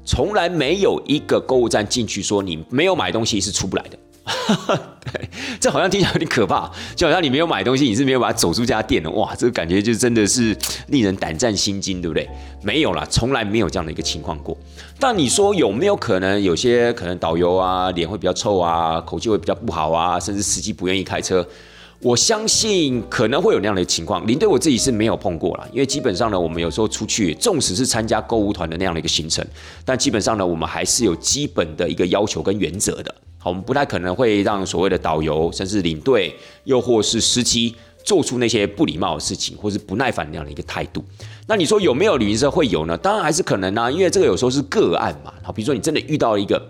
[0.05, 3.96] 从来没有一个购物站进去说你没有买东西是出不来的。
[5.12, 5.28] 对，
[5.61, 9.11] 这好像听起来有点可怕，就好像你没有买东西，你是没有把它走出这家店的。
[9.11, 10.57] 哇，这个感觉就真的是
[10.88, 12.28] 令人胆战心惊，对不对？
[12.62, 14.57] 没有啦，从来没有这样的一个情况过。
[15.03, 21.45] 但你说有没有可能，有些可能导游啊，脸会比较臭啊，口气会比较不好啊，甚至司机不愿意开车？
[22.01, 24.25] 我相信可能会有那样的情况。
[24.29, 29.45] 领队我自己是没有碰过了，因为基本上呢，我们有时候出去，纵使是参加购物团的那样的一个行程，
[29.85, 33.12] 但基本上呢，我们还是有基本的一个要求跟原则的。
[33.38, 41.05] 好，我们不太可能会让所谓的导游，甚至领队，又或是司机，做出那些不礼貌的事情，或是不耐烦那样的一个态度。
[41.46, 42.96] 那你说有没有旅行社会有呢？
[42.96, 45.33] 当然还是可能啊，因为这个有时候是个案嘛。
[45.42, 46.61] 好，比如说你真的遇到一个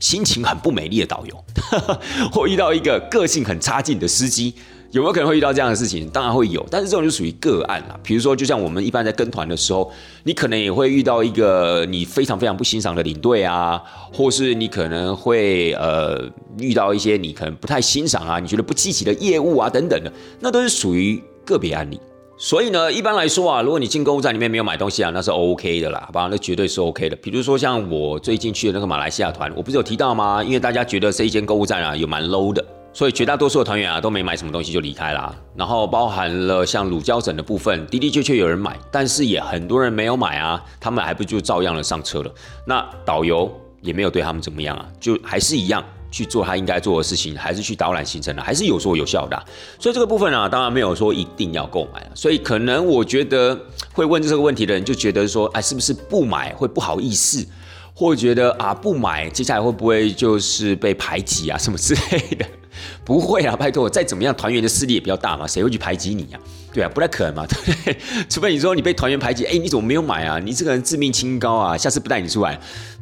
[0.00, 1.44] 心情很不美丽的导游，
[2.32, 4.54] 或遇到一个个性很差劲的司机。
[4.90, 6.08] 有没有可能会遇到这样的事情？
[6.10, 7.98] 当然会有，但是这种就属于个案啦。
[8.00, 9.90] 比如说，就像我们一般在跟团的时候，
[10.22, 13.82] 你可能也会遇到一个你非常非常不欣赏的领队啊，
[14.12, 16.24] 或是你可能会呃
[16.60, 21.98] 遇到一些你可能不太欣赏啊，你觉得不积极的业务啊等等的，那都是属于个别案例。
[22.36, 26.28] 所以呢，一般来说啊，如果你进购物站里面没有买东西啊，那是 OK 的啦，好吧？
[26.30, 27.14] 那绝对是 OK 的。
[27.16, 30.42] 比如说像我最近去的那个马来西亚团，我不是有提到吗？
[30.42, 32.64] 因为大家觉得这一间购物站啊有蛮 low 的。
[32.92, 35.34] 所以绝大多数的团员啊都没买什么东西就离开啦。
[35.56, 40.62] 然后包含了像乳胶枕的部分，的的确确有人买，但是也很多人没有买啊。
[40.80, 42.32] 他们还不就照样的上车了？
[42.66, 49.36] 那导游也没有对他们怎么样啊，就还是一样去做他应该做的事情，还是去导览行程的，还是有说有效的。
[49.80, 52.10] 所以这个部分啊，当然没有说一定要购买了。
[52.14, 53.58] 所以可能我觉得
[53.92, 57.44] 会问这个问题的人就觉得说，哎，是不是不买会不好意思，
[57.92, 62.46] 或觉得啊不买接下来会不会就是被排挤啊什么之类的？
[63.04, 66.38] 不会啊，拜托，再怎么样，团员的势力也比较大嘛，谁会去排挤你呀？
[66.72, 67.96] 对啊，不太可能嘛， 对不对？
[68.28, 70.38] 除非你说你被团员排挤，哎，你怎么没有买啊？
[70.38, 72.58] 你这个人自命清高啊，下次不带你出来，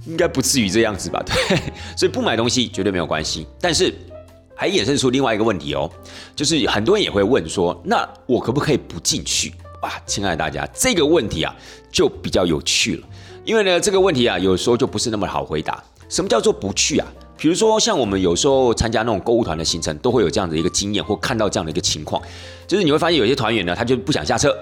[0.07, 1.23] 应该不至于这样子吧？
[1.27, 1.59] 对，
[1.97, 3.93] 所以不买东西绝对没有关系，但是
[4.55, 5.91] 还衍生出另外一个问题哦，
[6.37, 9.53] 就是很多人也会问说，那我可不可以不进去？
[9.83, 11.55] 哇，亲爱的大家，这个问题啊
[11.91, 13.09] 就比较有趣了，
[13.45, 15.83] 因为呢这个问题啊有时候就不是那么好回答。
[16.09, 17.09] 什么叫做不去啊？
[17.43, 22.23] 比如说像我们有时候参加那种购物团的行程，都会有这样的一个经验或看到这样的一个情况，
[22.69, 24.57] 就是你会发现有些团员呢，他就不想下车。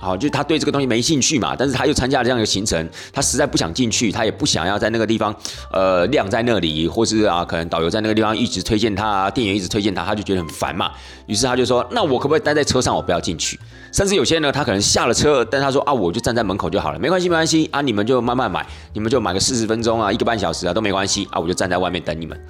[0.00, 5.34] 好，就是他对这个东西没兴趣嘛，但是他又参加了这样一个行程，他实在不想进去，他也不想要在那个地方，
[5.70, 10.90] 呃，晾在那里，或是啊，可能导游在那个地方一直推荐他，店员一直推荐他，他就觉得很烦嘛。
[11.26, 13.60] 于是他就说：“那我可不可以待在车上，我不要进去？”
[13.92, 22.40] 甚至有些人呢，他可能下了车，但他说：“啊，我就站在门口就好了，没关系，没关系啊，你们就慢慢买，你们就买个四十分钟啊，一个半小时啊，都没关系啊，我就站在外面等你们。”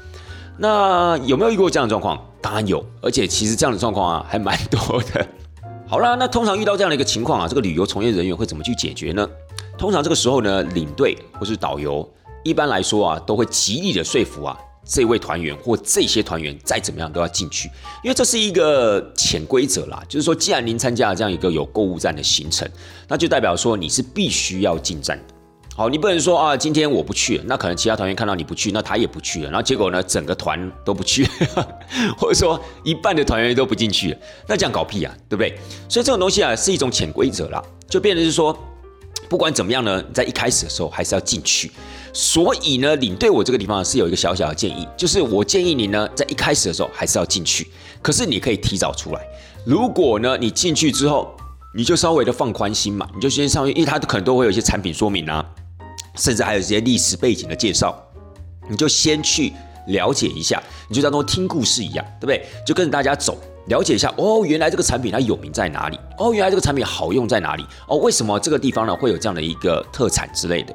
[0.57, 2.19] 那有没有遇过这样的状况？
[2.41, 5.27] 当然有，而且其实这样的状况啊，还蛮多的。
[5.91, 9.29] 好啦，那通常遇到这样的一个情况啊，这个旅游从业人员会怎么去解决呢？
[9.77, 12.09] 通常这个时候呢，领队或是导游，
[12.45, 17.69] 一般来说啊，都会极力的说服啊这位团员或这些团员再怎么样都要进去，
[18.05, 20.01] 因为这是一个潜规则啦。
[20.09, 22.71] 就是说，既然您参加了这样一个有购物站的行程，
[23.09, 25.30] 那就代表说你是必须要进站的。
[25.81, 31.27] 好，你不能说啊，今天我不去，那可能其他团员看到你不去，那他也不去了，然后结果呢，整个团都不去，
[32.21, 35.59] 或者说一半的团员都不进去了，那这样搞屁啊，对不对？
[35.89, 38.55] 所以这种东西啊，是一种潜规则啦，就变成是说，
[39.27, 41.73] 不管怎么样呢，在一开始的时候还是要进去。
[42.13, 47.67] 所以呢，领队我这个地方是有一个小小的建议，就是我建议你呢，在一开始的时候还是要进去，
[48.03, 49.23] 可是你可以提早出来。
[49.65, 51.35] 如果呢，你进去之后，
[51.75, 55.43] 你就稍微的放宽心嘛，你就先上去，因为它可能都会有一些产品说明啊。
[56.17, 57.97] 甚至还有一些历史背景的介绍，
[58.69, 59.53] 你就先去
[59.89, 62.47] 了解一下，你就当做听故事一样，对不对？
[62.67, 64.13] 就跟着大家走，了解一下。
[64.17, 65.99] 哦，原来这个产品它有名在哪里？
[66.19, 67.65] 哦，原来这个产品好用在哪里？
[67.89, 70.75] 哦，为什么这个地方呢会有这样的一个特产之类的？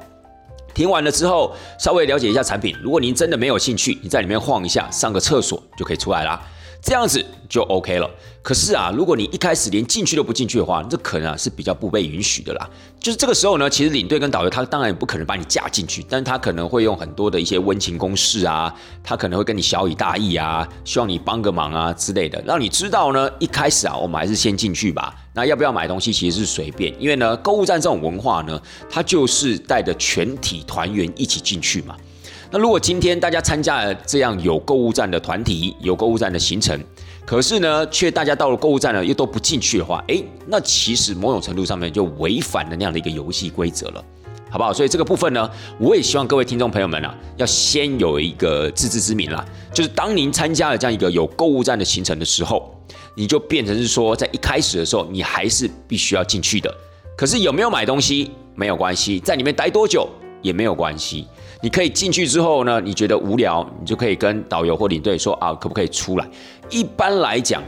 [0.74, 2.76] 听完了之后，稍微了解一下产品。
[2.82, 6.38] 如果您真的没有兴趣，你在里面晃一下，上个厕所就可以出来啦。
[6.82, 8.10] 这样子就 OK 了。
[8.42, 12.70] 可是啊，如果你一开始连进去都不进去的话，这可能啊是比较不被允许的啦。
[13.00, 25.12] 就是这个时候呢，其实领队跟导游他当然也不可能把你架进去，但是他可能会用很多的一些温情攻势啊，他可能会跟你小以大义啊，希望你帮个忙啊之类的，让你知道呢，一开始啊，我们还是先进去吧。
[25.34, 31.96] 那要不要买东西其实是随便，因为呢，购物站这种文化呢，它就是带着全体团员一起进去嘛。
[32.50, 36.80] 那如果今天大家参加了这样有购物站的团体，有购物站的行程，
[37.24, 44.04] 可是呢，却大家到了购物站呢又都不进去的话，诶，那其实某种程度上面就违反了那样的一个游戏规则了，
[44.48, 44.72] 好不好？
[44.72, 52.72] 所以这个部分呢，我也希望各位听众朋友们啊，要先有一个自知之明啦，就是当您参加了这样一个有购物站的行程的时候，
[53.16, 56.72] 你就变成是说，在一开始的时候，你还是必须要进去的。
[57.16, 60.08] 可是有没有买东西没有关系，在里面待多久
[60.42, 61.26] 也没有关系。
[61.62, 66.28] 你可以进去之后呢，你觉得无聊，你就可以跟导游或领队说啊，可不可以出来？
[66.70, 67.62] 一般来讲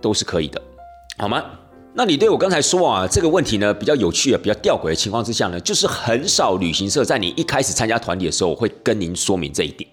[0.00, 0.60] 都是可以的，
[1.16, 1.42] 好吗？
[1.92, 9.90] 那你对我刚才说啊这个问题呢，比较有趣啊、比较吊诡的情况之下呢，就是很少旅行社在你一开始参加团体的时候会跟您说明这一点，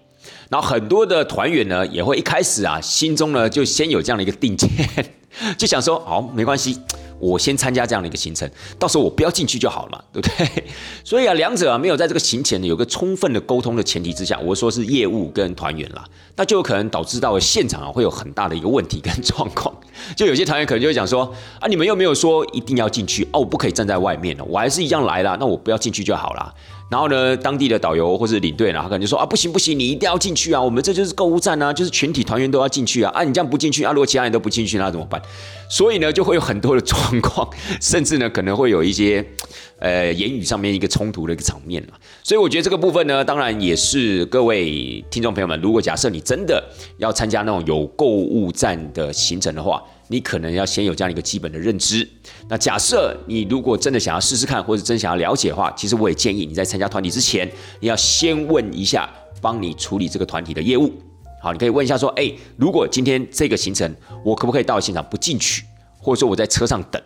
[0.48, 4.70] 然后很多的团员呢也会一开始啊心中呢就先有这样的一个定见，
[5.58, 6.78] 就想说好没关系。
[7.18, 10.64] 我先参加这样的一个行程，到时候我不要进去就好了嘛，对不对？
[11.04, 16.04] 所以啊，两者啊没有在这个行前呢有个充分的沟通的前提之下，我说是业务跟团员啦，
[16.36, 19.74] 那就有可能导致到现场啊会有很大的一个问题跟状况。
[20.16, 26.54] 就有些团员可能就会讲说啊，你们又没有说一定要进去哦，我不可以站在外面了，我还是一样来啦，那我不要进去就好了。
[26.90, 30.62] 然后呢，当地的导游或者领队呢，他可能就说啊，不行不行，你一定要进去啊！
[30.62, 33.10] 我们这就是购物站啊，就是全体团员都要进去啊！
[33.14, 35.20] 啊，你这样不进去啊，如果其他人都不进去，那怎么办？
[35.68, 37.46] 所以呢，就会有很多的状况，
[37.80, 39.22] 甚至呢，可能会有一些
[39.80, 41.88] 呃言语上面一个冲突的一个场面了。
[42.22, 46.64] 所以我觉得这个部分呢，当然也是各位听众朋友们，如果假设你真的
[46.96, 49.82] 要参加那种有购物站的行程的话。
[50.08, 52.08] 你可能要先有这样一个基本的认知。
[52.48, 59.08] 那假设你如果真的想要试试看，或者真想要了解的话，其实我也建议你在参加团体之前，你要先问一下
[59.40, 60.92] 帮你处理这个团体的业务。
[61.42, 63.94] 好，你可以问一下说，哎，如果今天这个行程
[64.24, 65.64] 我可不可以到现场不进去，
[65.98, 67.00] 或者说我在车上等？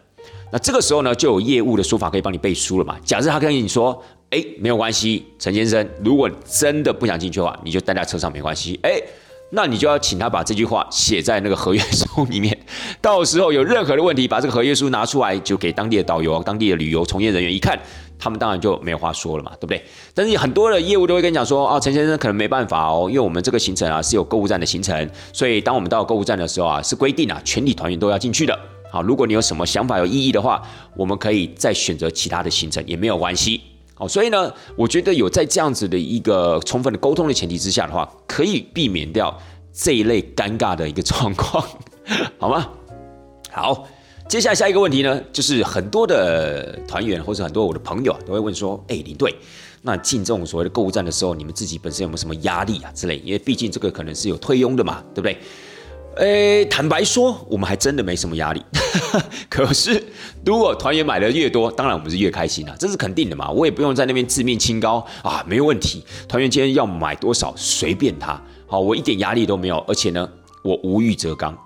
[0.52, 2.96] 那这个时候呢，就有业务的说法可以帮你背书了嘛？
[3.04, 8.78] 假设他跟你说，哎，没有关系，陈先生，如果真的不想进去的话，你就待在车上没关系。
[8.82, 9.00] 哎。
[9.54, 12.58] 那你就要请他把这句话写在那个合约书里面，
[13.02, 17.78] 到时候有任何的问题，把这个合约书拿出来，就给当地的导游、当地的旅游从业人员一看，
[18.18, 19.84] 他们当然就没有话说了嘛，对不对？
[20.14, 28.58] 但是很多的业务都会跟你讲说，啊，陈先生可能没办法哦，因为我们这个行程啊是有购物站的行程，所以当我们到购物站的时候啊，是规定啊全体团员都要进去的。
[28.90, 30.62] 好，如果你有什么想法有异议的话，
[30.96, 33.60] 我们可以再选择其他的行程，也没有关系。
[34.02, 39.32] 哦，所以呢，我觉得有在这样子的一个充分的沟通的前提之下的话，可以避免掉
[39.72, 41.64] 这一类尴尬的一个状况，
[42.36, 42.68] 好吗？
[43.52, 43.86] 好，
[44.28, 49.32] 接下来下一个问题呢，就是很多的团员或者很多我的朋友，都会问说，哎，领队，
[49.82, 53.18] 那进这种所谓的购物站的时候，你们自己本身有没有什么压力啊之类？
[53.18, 55.38] 因为毕竟这个可能是有退佣的嘛，对不对？
[56.16, 58.62] 诶，坦白说，我们还真的没什么压力。
[59.48, 60.02] 可是，
[60.44, 63.50] 如果团员买的越多，当然我们是越开心啊，这是肯定的嘛。
[63.50, 66.04] 我也不用在那边自命清高啊，没有问题。
[66.28, 68.40] 团员今天要买多少，随便他。
[68.66, 70.28] 好，我一点压力都没有，而且呢，
[70.62, 71.56] 我无欲则刚。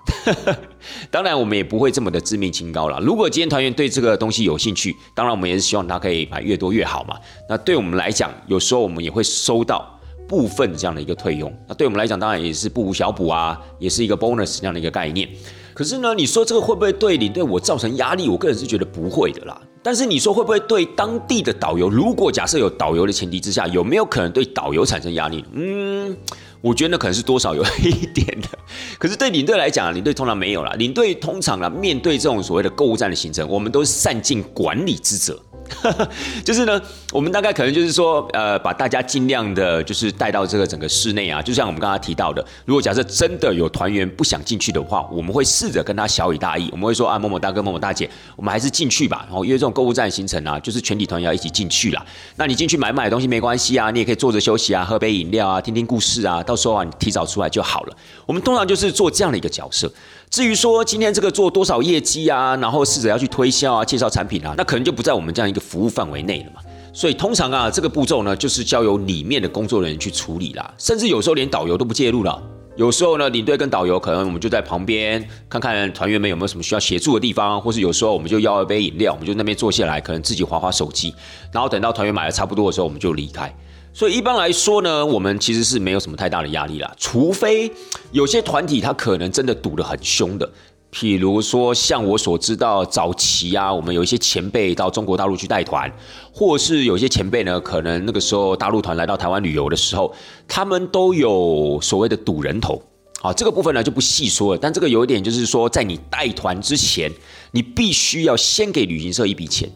[1.11, 2.99] 当然，我们也不会这么的自命清高了。
[3.01, 7.17] 如果今天团员对这个东西有兴趣，当然我们也是希望他可以买越多越好嘛。
[7.49, 9.96] 那对我们来讲，有时候我们也会收到。
[10.27, 15.27] 部分这样的一个退用，那对我们来讲当然也是不无小补啊，也是一个 bonus 这样的一个概念。
[15.73, 18.27] 可是呢，你说这个会不会对领队我造成压力？
[18.27, 19.61] 我个人是觉得不会的啦。
[19.83, 21.87] 但是你说会不会对当地的导游？
[21.87, 25.45] 如果假设有导游的前提之下，有没有可能对导游产生压力？
[25.53, 26.17] 嗯，
[26.61, 28.47] 我觉得可能是多少有一点的。
[28.97, 30.73] 可是对领队来讲，领队通常没有啦。
[30.73, 35.39] 领队通常啊，面对这种所谓的购物站的行程，我们都是善尽管理之责。
[36.43, 41.41] 就是呢，我们大概可能就是说，呃，把大家尽量的，就是带到这个整个室内啊。
[41.41, 49.23] 就像我们刚刚提到的，如果假设真的有团员不想进去的话，我们会试着跟他小以大义，我们会说啊，某某大哥、某某大姐，我们还是进去吧。
[49.27, 52.05] 然后因为这种购物站行程啊，就是全体团员要一起进去啦。
[52.35, 56.41] 那你进去买买东西没关系啊，你也可以坐着休息啊，喝杯饮料啊，听听故事啊。
[56.43, 57.95] 到时候啊，你提早出来就好了。
[58.25, 59.91] 我们通常就是做这样的一个角色。
[60.29, 66.61] 至于说今天这个做多少业绩啊，然后试着要去推销啊、介绍产品啊，那可能就不在我们这样一个服务范围内了嘛。
[66.93, 70.73] 所以通常啊，这个步骤呢，就是交由里面的工作人员去处理啦。
[70.77, 72.41] 甚至有时候连导游都不介入了。
[72.75, 81.13] 有时候呢，领队跟导游可能我们就在旁边看看团员们有没有什么需要协助的地方，或是有时候我们就要一杯饮料，我们就那边坐下来，可能自己划划手机，
[81.51, 83.51] 然后等到团员买的差不多的时候，我们就离开。
[83.97, 87.71] 所以一般来说呢，我们其实是没有什么太大的压力啦，除非
[88.11, 90.47] 有些团体他可能真的赌得很凶的，
[90.93, 95.91] 譬如说像我所知道早期啊，我们有一些前辈到中国大陆去带团，
[96.31, 100.13] 或是有些前辈呢，可能那个时候大陆团来到台湾旅游的时候，
[100.47, 102.79] 他们都有所谓的赌人头，
[103.19, 107.11] 好，这个部分呢就不细说了，但这个有一点就是说，在你带团之前，
[107.49, 109.67] 你必须要先给旅行社一笔钱。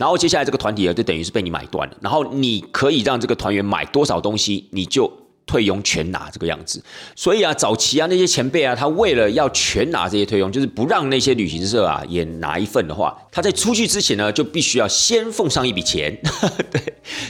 [0.00, 1.94] 然后接下来这个团体啊，就等于是被你买断了。
[2.00, 5.12] 然后你可以让这个团员买多少东西，你就。
[5.50, 6.80] 退佣全拿这个样子，
[7.16, 16.16] 所以啊，早期啊那些前辈啊，他为了要全拿这些退佣，就是不让那些旅行社啊也拿一份的话，他在出去之前呢，就必须要先奉上一笔钱，
[16.70, 16.80] 对，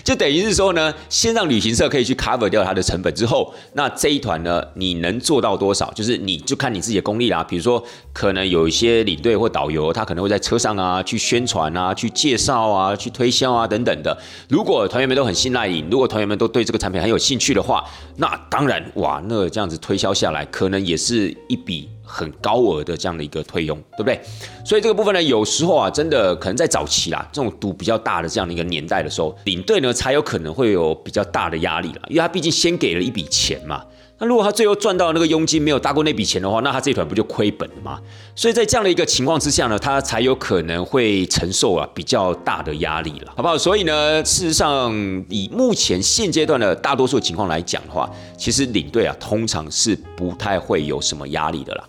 [0.04, 7.42] 就等于是说呢，先让旅行社可以去 cover 掉他的成本之后，那这一团呢，你能做到多少，就是你就看你自己的功力啦。
[7.42, 14.14] 比如说，可能有一些领队或导游，他可能会在车上啊去宣传啊、去介绍啊、去推销啊等等的。
[14.50, 17.82] 如果团员们都很信赖你，如果团员们都对这个产品很有兴趣的话，
[18.20, 24.20] 那当然，哇，那这样子推销下来，可能也是一笔很高额的这样的一个退佣，对不对？
[24.62, 33.82] 所以这个部分呢，有时候啊，真的可能在早期啦，这种赌比较大的这样的一个年代的时候，领队呢才有可能会有比较大的压力了，因为他毕竟先给了一笔钱嘛。
[34.20, 37.98] 那如果他最后赚到那个佣金没有大过那笔钱的话，那他这一团不就亏本了吗？
[38.36, 43.56] 所以在这样的一个情况之下呢，他才有可能会承受啊比较大的压力了，好不好？
[43.56, 44.92] 所以呢，事实上
[45.30, 51.88] 以目前现阶段的大多数情况来讲的话，其实领队啊通常是不太会有什么压力的啦。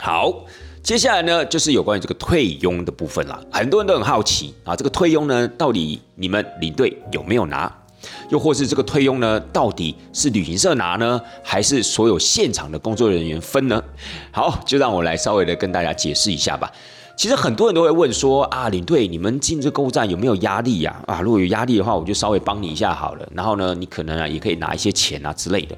[0.00, 0.44] 好，
[0.82, 7.74] 接下来呢就是有关于这个退佣的部分啦，很多人都很好奇啊，这个退佣呢到底你们领队有没有拿？
[8.28, 13.82] 又或是这个退佣呢，到底是旅行社拿呢，还是所有现场的工作人员分呢？
[14.30, 16.70] 好，就让我来稍微的跟大家解释一下吧。
[17.16, 20.96] 其实很多人都会问说啊，领队，你们进这购物站有没有压力呀？
[21.06, 23.28] 啊，如果有压力的话，我就稍微帮你一下好了。
[23.34, 25.76] 然后呢，你可能啊也可以拿一些钱啊之类的。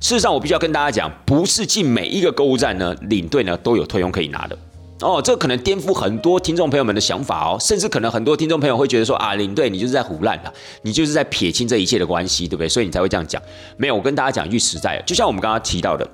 [0.00, 4.58] 事实上，我必须要跟大家讲，不是进每一个购物站呢，领队呢都有退佣可以拿的。
[5.02, 12.68] 哦，这可能颠覆很多听众朋友们的想法哦，甚至可能很多听众朋友会觉得说啊，领队你就是在胡乱的，你就是在撇清这一切的关系，对不对？
[12.68, 13.42] 所以你才会这样讲。
[13.76, 16.08] 没有，我跟大家讲一句实在的，就像我们刚刚提到的，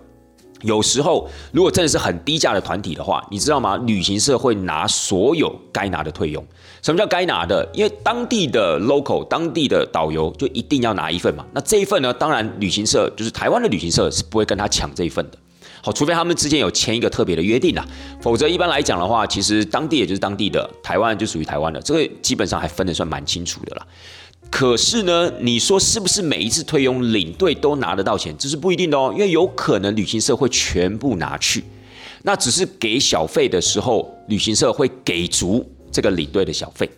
[0.62, 3.76] 有时候如果真的是很低价的团体的话，你知道吗？
[3.86, 6.44] 旅行社会拿所有该拿的退佣。
[6.80, 7.68] 什么叫该拿的？
[7.74, 11.44] 因为当地的 local 当地的导游就一定要拿一份嘛。
[11.52, 15.38] 那这一份呢，当然旅行社就是台湾的旅行社是不会跟他抢这一份的。
[15.82, 17.86] 好，除非他们之间有签一个特别的约定啦，
[18.20, 23.86] 否则一般来讲的话，其实当地也就是当地的，台湾就属于台湾的，这个基本上还分得算蛮清楚的啦。
[24.50, 28.34] 可是呢，你说是不是每一次退佣领队都拿得到钱？
[28.38, 31.62] 这是不一定的哦，因为有可能旅行社会全部拿去，
[32.22, 36.88] 那只是给小费的时候，旅行社会给足这个领队的小费。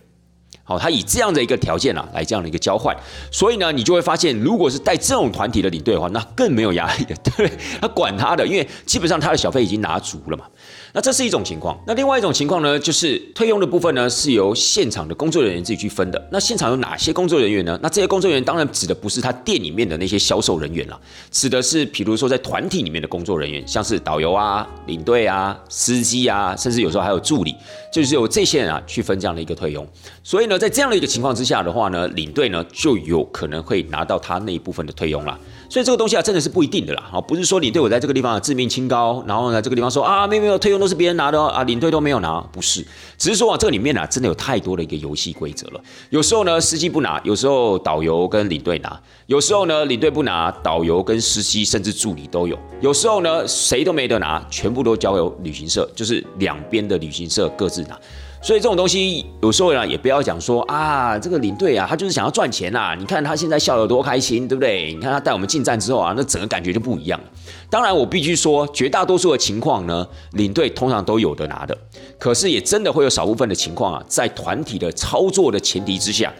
[0.71, 2.95] 好，他以这样的一个条件啊，来这样的一个交换，
[3.29, 7.51] 所以呢，你就会发现，如果是带这种团体的领队的话，那更没有压力的， 对，
[7.81, 10.45] 他管他的，因为基本上他的小费已经拿足了嘛。
[10.93, 16.21] 那这是一种情况，那另外一种情况呢，就是退佣的部分呢，是由现场的工作人员自己去分的。
[16.31, 17.79] 那现场有哪些工作人员呢？
[17.81, 20.99] 那这些工作人员当然指的不是他店里面的那些销售人员了，
[21.29, 27.55] 指的是比如说在团体里面的工作人员，像是导游啊、领队啊、司机啊，甚至有时候还有助理，
[27.93, 29.87] 就是由这些人啊去分这样的一个退佣。
[30.23, 35.35] 所以呢，在这样的一个情况之下的话呢，领队呢就有可能会拿到他那一部分的退佣了。
[35.67, 37.03] 所以这个东西啊，真的是不一定的啦。
[37.09, 42.85] 好，不是说领队我在这个地方自命清高，然后呢，这个地方说啊，没有没有，退佣都是别人拿的啊，领队都没有拿，不是，
[43.17, 45.81] 只是说啊，这个里面啊，真的有太多的一个游戏规则了。
[46.11, 48.91] 有时候呢，司机不拿；有时候导游跟领队拿；
[49.25, 57.99] 有时候呢，领队不拿，导游跟司机甚至助理都有；有时候呢，谁都没得拿，全部都交由旅行社，就是两边的旅行社各自拿。
[58.43, 62.95] 所以这种东西有时候呢，也不要讲说啊，这个领队啊，他就是想要赚钱呐。
[62.97, 64.91] 你看他现在笑得多开心，对不对？
[64.93, 67.25] 你看他带我们进站之后啊，那整个感觉就不一样了。
[67.69, 71.77] 当然，我必须说，绝大多数的情况呢，领队通常都有的拿的。
[72.17, 76.33] 可是也真的会有少部分的情况啊，在团体的操作的前提之下，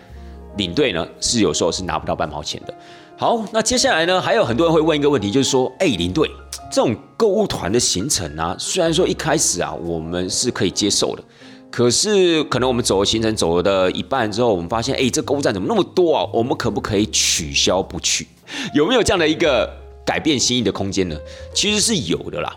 [0.58, 2.74] 领队呢是有时候是拿不到半毛钱的。
[3.16, 6.28] 好，那接下来呢，还有很多人会问一个问题，就是说，哎，领队
[6.72, 11.24] 这种购物团的行程啊，虽然说一开始啊，我们是可以接受的。
[11.72, 16.30] 可是，可能我们走的行程走的一半之后，我们发现，哎，这购物站怎么那么多啊？
[16.34, 18.28] 我们可不可以取消不去？
[18.74, 19.72] 有没有这样的一个
[20.06, 21.18] 改变心意的空间呢？
[21.56, 22.54] 其实是有的啦。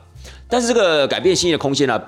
[0.48, 2.02] 但是这个改变心意的空间呢，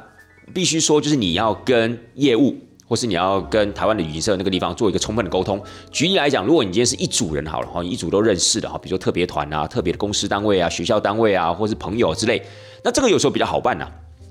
[0.52, 2.56] 必须说就是你要跟业务，
[2.88, 5.62] 或是你要跟台湾的旅行社那个地方做一个充分的沟通。
[5.92, 12.42] 举例来讲，如果你今天是一组人好了哈，一组都认识的哈，比如说特别团啊、特别的公司单位啊、学校单位啊，或是朋友之类，
[12.82, 13.88] 那这个有时候比较好办呐。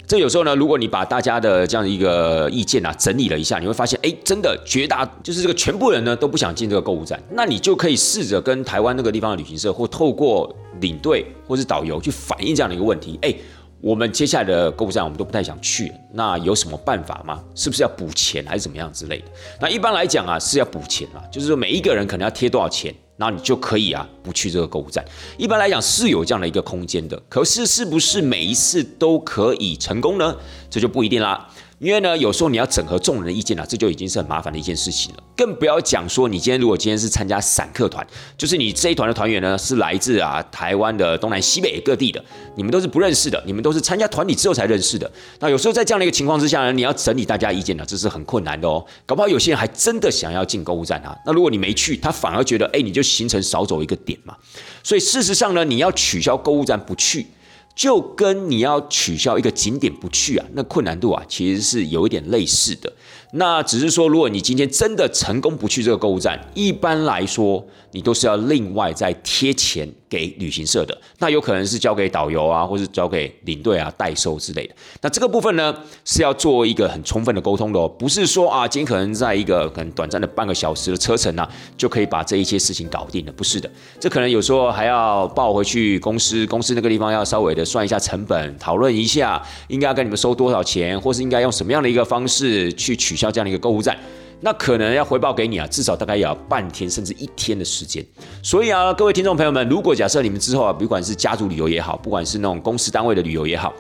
[0.07, 13.33] 这有时候呢，如果你把大家的这样的一个意见啊整理了一下，你会发现，哎，真的绝大就是这个全部人呢都不想进这个购物站，那你就可以试着跟台湾那个地方的旅行社，或透过领队或是导游去反映这样的一个问题，哎，
[13.81, 17.43] 我们接下来的购物站我们都不太想去，那有什么办法吗？
[17.55, 19.25] 是不是要补钱还是怎么样之类的？
[19.59, 22.93] 那一般来讲啊是要补钱啊，就是说每一个人可能要贴多少钱。
[23.18, 25.03] 那你就可以啊，不去这个购物站。
[25.38, 30.36] 一般来讲是有这样的一个空间的，可是是不是每一次都可以成功呢？
[30.70, 31.47] 这就不一定啦。
[31.80, 35.23] 因为呢，有时候你要整合众人的意见啊，这就已经是很麻烦的一件事情了。
[35.36, 38.05] 更不要讲说，你今天如果今天是参加散客团，
[38.38, 42.23] 就是你这一团的团员呢是来自啊台湾的东南西北各地的，
[42.55, 45.11] 你们都是不认识的，你们都是参加团体之后才认识的。
[45.39, 48.84] 那有时候在这样的一个情况之下呢，你要整理大家意见呢，这是很困难的哦。
[49.05, 54.34] 搞不好有些人还真的想要进购物站啊，那如果你没去，他反而觉得，哎，你就行程少走一个点嘛。
[54.82, 57.28] 所以事实上呢，你要取消购物站不去。
[57.76, 62.91] 就跟你要取消一个景点不去啊，那困难度啊，其实是有一点类似的。
[63.34, 70.97] 那只是说，如果你今天真的成功不去这个购物站，一般来说，你都是要另外再贴钱给旅行社的。
[71.19, 74.73] 那有可能是交给导游啊，或是交给领队啊代收之类的。
[75.01, 81.47] 那这个部分呢，是要做一个很充分的沟通的哦，不是说啊，今天可能在一个很短暂的半个小时的车程啊，
[81.77, 83.69] 就可以把这一些事情搞定了，不是的。
[83.99, 93.25] 这可能有时候还要报回去公司，公司那个地方要稍微的算一下成本，讨论一下应该要跟你们收多少钱，或是应该用什么样的一个方式去取消。
[93.35, 93.97] 这样的一个购物站，
[94.45, 98.05] 那可能要回报给你啊，至少大概也要半天甚至一天的时间。
[98.43, 103.73] 所以啊，各位听众朋友们，如果假设你们之后啊，不管是家族旅游也好，不管是那种公司单位的旅游也好，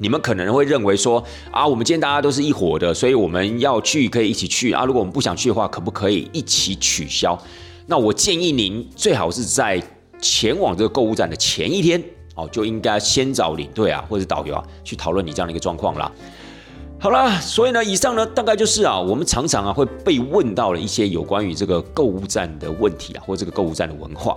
[0.00, 1.22] 你们可能会认为说
[1.52, 4.84] 啊，我们今天大家都是一伙的，所以我们要去可以一起去啊。
[4.84, 7.40] 如果我们不想去的话，可不可以一起取消？
[7.86, 9.80] 那我建议您最好是在
[10.20, 12.02] 前往这个购物站的前一天
[12.34, 16.10] 哦，就应该先找领队啊或者导游啊去讨论你这样的一个状况啦。
[17.04, 24.34] 好啦，所以呢，以上呢大概就是啊，我们常常啊会被问到了一些有关于这个购物站的问题啊，或这个购物站的文化。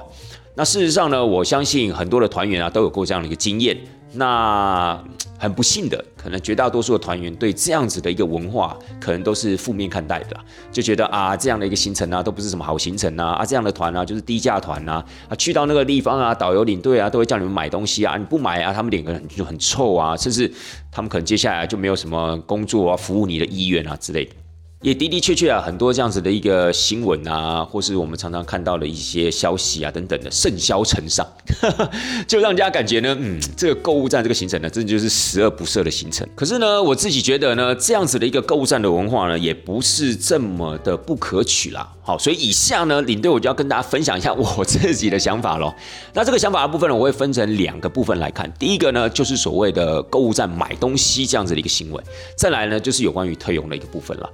[0.54, 3.78] 那事实上呢，我相信很多的团员啊都有过这样的一个经验。
[4.14, 5.04] 那
[5.38, 10.36] 很不幸的，可能绝大多数的团员对这样子的一个文化，可能都是负面看待的，
[10.72, 20.52] 就觉得啊，这样的一个行程啊，都不是什么好行程啊，啊，这样的团啊，就是低价团啊，啊，去到那个地方啊，导游领队啊，都会叫你们买东西啊，你不买啊，他们脸可能就很臭啊，甚至
[20.92, 24.32] 他们可能接下来就没有什么工作啊，服务你的意愿啊之类的。
[24.84, 31.26] 也的的确确啊，很多这样子的一个新闻啊，或是我们常常看到的一些消息啊等等的盛嚣尘上，
[32.28, 36.28] 就让人家感觉呢，嗯，这个购物站这个行程呢，真的就是十恶不赦的行程。
[36.36, 41.92] 可是呢，我自己觉得呢，这样子的一个购物站的文化呢，也不是这么的不可取啦。
[42.04, 45.74] 好，所以以下呢，领队我就要跟大家分享一下 我自己的想法喽。
[46.14, 48.50] 那这个想法的部分呢，我会分成两个部分来看。
[48.60, 52.00] 第一个呢，就是所谓的购物站买东西这样子的一个行为；
[52.38, 54.30] 再来呢，就是有关于退佣的一个部分了。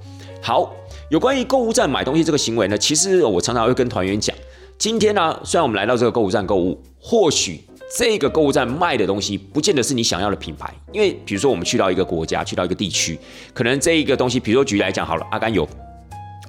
[0.46, 0.70] 好，
[1.08, 4.36] 有关于购物站买东西这个行为呢，其实我常常会跟团员讲，
[4.76, 7.64] 今天呢，虽然我们来到这个购物站购物，或许
[7.96, 13.18] 这个购物站卖的东西不见得是你想要的品牌，因为比如说我们去到一个国家，去到一个地区，
[13.54, 15.66] 可能这一个东西，比如说举例来讲好了，阿甘油，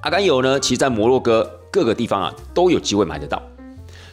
[0.01, 3.41] 阿甘油呢，其实在摩洛哥各个地方啊都有机会买得到。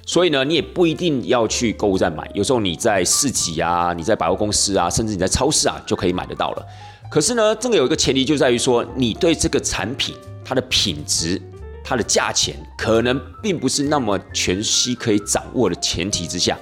[0.06, 6.66] 所以呢，你也不一定要去购物站买，有时候你在市集啊，你在百货公司啊，甚至你在超市啊，就可以买得到了。
[7.12, 11.38] 可是呢，这个有一个前提，就在于说，你对这个产品它的品质、
[11.84, 16.56] 它的价钱，可能并不是那么全息可以掌握的前提之下，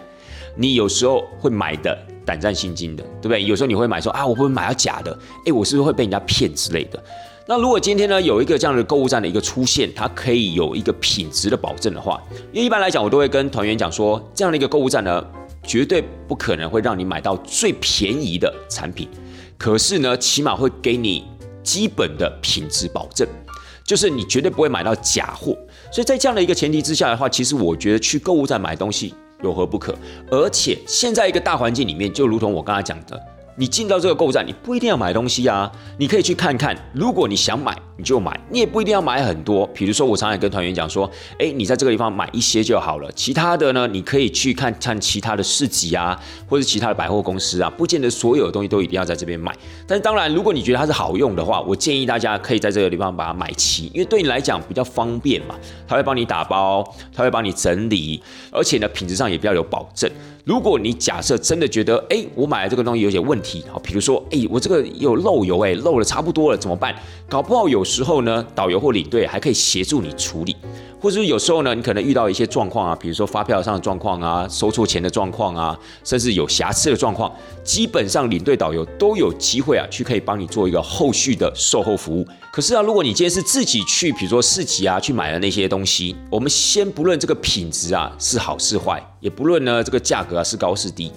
[0.56, 1.96] 你有时候会买的
[2.26, 3.44] 胆战心惊的，对不对？
[3.44, 7.00] 有时候你会买说啊，我不会买到假的，诶，我是不是会被人家骗之类的？
[7.46, 12.20] 那如果今天呢有一个这样的购物站的一个出现，它可以有一个品质的保证的话，
[12.52, 15.24] 因为一般来讲我都会跟团员讲说，这样的一个购物站呢，
[15.62, 19.08] 绝对不可能会让你买到最便宜的产品，
[19.60, 21.26] 可是呢，起码会给你
[21.62, 23.28] 基本的品质保证，
[23.84, 25.54] 就是你绝对不会买到假货。
[25.92, 29.94] 所以在这样的一个前提之下的话，其实我觉得去购物站买东西有何不可？
[30.30, 33.22] 而且现在一个大环境里面，就如同我刚才讲的。
[33.60, 36.74] 你进到这个购物站，你不一定要买东西啊，你可以去看看。
[36.94, 39.66] 如果你想买，你就买，你也不一定要买很多。
[39.74, 41.04] 比如说，我常常跟团员讲说，
[41.38, 49.54] 哎，你在这个地方买一些就好了，其他的呢，你可以去看看其他的市集啊，或者其他的百货公司啊，不见得所有的东西都一定要在这边买。
[49.86, 55.54] 但是当然，如果你觉得它是好用的话，我建议大家可以在这个地方把它买齐，因为对你来讲比较方便嘛，
[55.86, 56.82] 它会帮你打包，
[57.14, 60.10] 它会帮你整理，而且呢，品质上也比较有保证。
[60.50, 66.92] 如果你假设真的觉得，哎，我买的这个东西有点问题，好，比如说，哎，我这个有漏油，哎，漏的差不多了，怎么办？
[67.28, 70.56] 搞不好有时候呢，导游或领队还可以协助你处理。
[71.00, 77.32] 或者有时候呢，你可能遇到一些状况啊，比如说发票上的状况啊，收错钱的状况啊，甚至有瑕疵的状况，
[77.64, 82.26] 基本上领队导游都有机会啊，去可以帮你做一个后续的售后服务。
[82.52, 91.10] 可是啊，如果你今天是自己去，比如说市集啊，去买的那些东西，我们先不论这个品质啊是好是坏，也不论呢这个价格啊是高是低。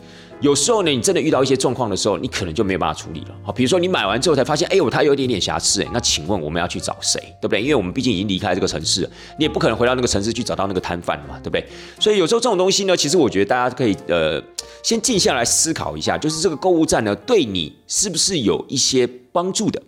[0.43, 3.27] 有时候呢，你真的遇到一些状况的时候，你可能就没有办法处理了。
[3.43, 7.61] 好，比如说你买完之后才发现，哎呦，它有一点点瑕疵，哎，那请问我们要去找谁，对不对？
[7.61, 11.65] 因为我们毕竟已经离开这个城市，你也不可能回到那个城市去找到那个摊贩嘛，对不对？
[11.97, 14.43] 所以有时候这种东西呢，其实我觉得大家可以呃，
[14.83, 19.81] 先静下来思考一下，就是这个购物站呢，对你是不是有一些帮助的？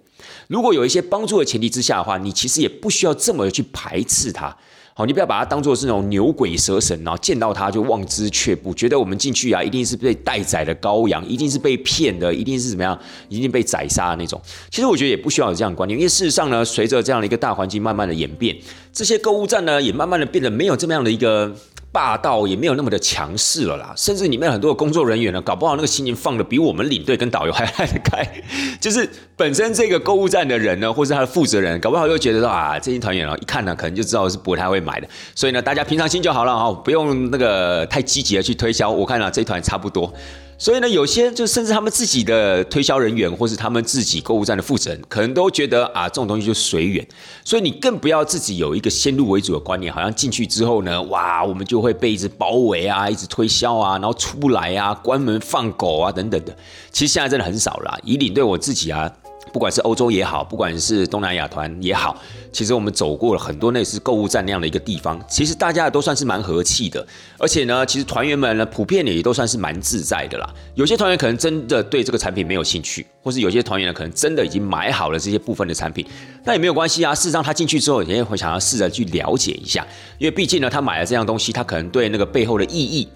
[0.47, 4.55] 如果有一些帮助的前提之下的话，你其实也不需要这么去排斥它。
[4.97, 14.41] 好，你不要把它当做是那种牛鬼蛇神，然后见到它就望之却步，觉得我们进去啊一定是被待宰的羔羊，一定是被骗的，一定是怎么样，已经被宰杀的那种。
[14.71, 18.55] 其实我觉得也不需要有这样的观念，因为事实上呢，随着这样的一个大环境慢慢的演变，
[18.93, 21.53] 这些购物站呢也慢慢的变得没有这么样的一个。
[21.95, 28.21] 霸道也没有那么的强势了啦，甚至里面很多的工作人员呢，搞不好那个心情放的比我们领队跟导游还来得开。
[28.81, 35.07] 就是本身这个购物站的人呢，或是他的负责人，搞不好又觉得说啊，这些团员啊，一看呢，可能就知道是不太会买的。
[35.33, 38.91] 所以呢，大家平常心就好了哈，不用那个太积极的去推销。
[38.91, 40.13] 我看啊，这团差不多。
[40.57, 47.05] 所以呢，有些就甚至他们自己的推销人员，或是他们自己购物站的负责人，可能都觉得啊，这种东西就随缘。
[47.43, 56.55] 所以你更不要自己有一个先入为主的观念，好像进去之后呢，哇，我们就会被一直包围啊，一直推销啊，然后出不来啊，关门放狗啊等等的。
[56.91, 57.99] 其实现在真的很少了。
[58.03, 59.11] 以领队我自己啊。
[59.55, 67.07] 不管是欧洲也好，不管是东南亚团也好，其实我们走过了很多类似购物站那样的一个地方，其实大家都算是蛮和气的，
[67.39, 70.53] 而且呢，其实团员们呢普遍也都算是蛮自在的啦。
[70.73, 76.05] 有些团员可能真的对这个产品没有兴趣，或是有些团员呢可能真的已经买好了这些部分的产品，
[76.43, 77.15] 那也没有关系啊。
[77.15, 79.87] 事实上，他进去之后也会想要试着去了解一下，
[80.17, 83.07] 因为毕竟呢，他买了这样东西，他可能对那个背后的意义。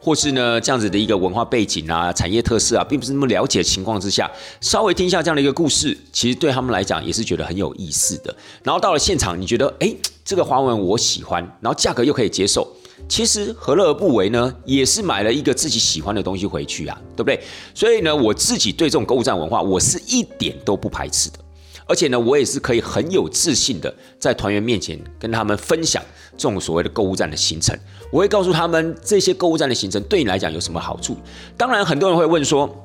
[0.00, 8.34] 或是呢，这样子的一个文化背景啊、产业特色啊，并不是那么了解的情况之下，稍微听一下这样的一个故事，其实对他们来讲也是觉得很有意思的。
[8.62, 12.66] 然后到了现场，你觉得哎，这个花纹我喜欢，然后价格又可以接受，
[13.08, 14.54] 其实何乐而不为呢？
[14.64, 17.40] 也是买了一个自己喜欢的东西回去啊，对不对？
[17.74, 21.38] 所以呢，我自己对这种购物站文化，我是一点都不排斥的。
[21.86, 26.02] 而且呢，我也是可以很有自信的在团员面前跟他们分享
[26.36, 27.78] 这种所谓的购物站的行程。
[28.10, 31.16] 我会告诉他们这些购物站的行程对你来讲有什么好处。
[31.56, 32.82] 当然，很多人会问说。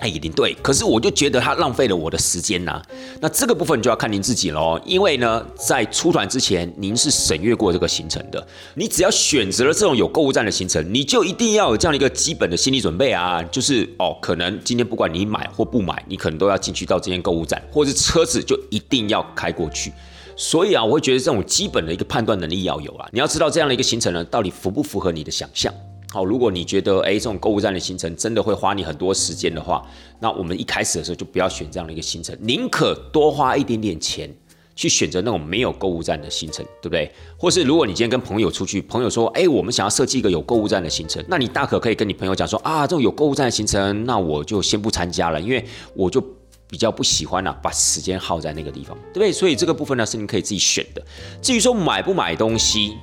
[0.00, 2.80] 哎，一定对，可是我就觉得他浪费了我的时间呐。
[3.20, 8.44] 那这个部分就要看您自己喽，因为呢，在出团之前，您是审阅过这个行程的。
[8.74, 19.92] 你只要选择了这种有购物站的行程，你就一定要有这样的一个基本的心理准备啊，就是哦，可能今天不管你买或不买，你可能都要进去到这间购物站，或者是车子就一定要开过去。
[20.34, 23.06] 所以啊，我会觉得这种基本的一个判断能力要有啊。
[23.12, 25.70] 你要知道这样的一个行程呢，到底符不符合你的想象。
[26.12, 29.86] 好，如果你觉得哎，这种购物站的行程真的会花你很多时间的话，
[30.18, 34.28] 那我们一开始的时候就不要选这样的一个行程，宁可多花一点点钱
[34.74, 37.08] 去选择那种没有购物站的行程，对不对？
[37.38, 46.20] 或是如果你今天跟朋友出去，朋友说，哎，我们想要设计一个有购物站的行程，那你大可可以跟你朋友讲说，啊，这种有购物站的行程，那我就先不参加了，因为我就
[46.66, 49.30] 比较不喜欢啊，把时间耗在那个地方，对不对？
[49.30, 51.00] 所以这个部分呢，是你可以自己选的。
[51.40, 52.96] 至于说买不买东西。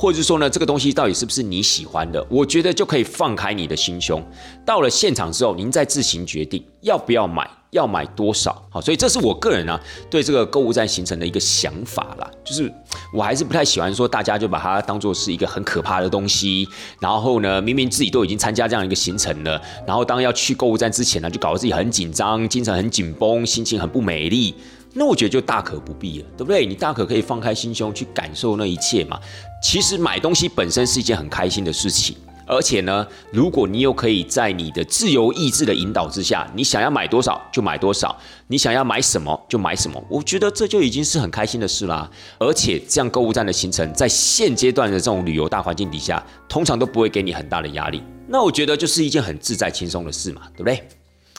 [0.00, 2.24] 或者说呢，这个东西到底是不是你喜欢的？
[2.30, 4.24] 我觉得就可以放开你的心胸，
[4.64, 8.64] 到了现场之后，您再自行决定要不要买，要买多少。
[8.70, 12.30] 好，所以这是我个人啊对这个购物站形成的一个想法啦。
[12.44, 12.72] 就是
[13.12, 16.68] 我还是不太喜欢说大家就把它当做是一个很可怕的东西，
[17.00, 24.54] 然后呢，明明自己都已经参加这样一个行程了，然后当要去购物站之前呢，就搞得自己很紧张，精神很紧绷，心情很不美丽。
[24.98, 26.66] 那我觉得就大可不必了，对不对？
[26.66, 29.16] 你大可可以放开心胸去感受那一切嘛。
[29.62, 38.16] 其实买东西本身是一件很开心的事情，而且呢，如果你又可以在你的自由意志的引导之下，你想要买多少就买多少，
[38.48, 42.10] 你想要买什么就买什么，我觉得这就已经是很开心的事啦。
[42.38, 48.02] 而且这样购物站的行程，在现阶段的这种旅游大环境底下，通常都不会给你很大的压力。
[48.26, 50.82] 那我觉得就是一件很自在轻松的事嘛，对不对？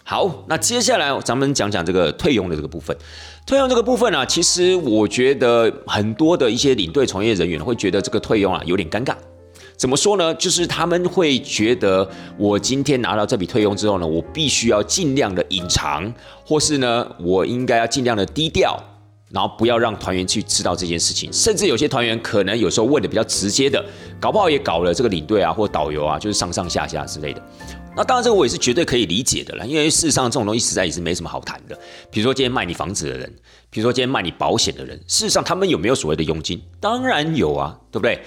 [0.09, 2.97] 好，那接下来咱们讲讲这个退佣的这个部分。
[3.45, 9.13] 退佣这个部分呢，其实我觉得很多的一些领队从业人员会觉得这个退佣啊有点尴尬。
[9.77, 10.33] 怎么说呢？
[10.33, 16.11] 就是他们会觉得，我今天拿到这笔退佣之后呢，我必须要尽量的隐藏，
[16.43, 18.81] 或是呢，我应该要尽量的低调，
[19.29, 21.31] 然后不要让团员去知道这件事情。
[21.31, 23.85] 甚至有些团员可能有时候问的比较直接的，
[24.19, 27.41] 搞不好也搞了这个领队啊或导游啊，就是上上下下之类的。
[27.99, 31.77] 那当然，这个我也是绝对可以理解的了，因为事实上这种东西实在也是没什么好谈的。
[32.09, 33.29] 比如说今天卖你房子的人，
[33.69, 36.61] 比如说今天卖你保险的人，事实上他们有没有所谓的佣金？
[36.79, 38.23] 当然有啊，对不对？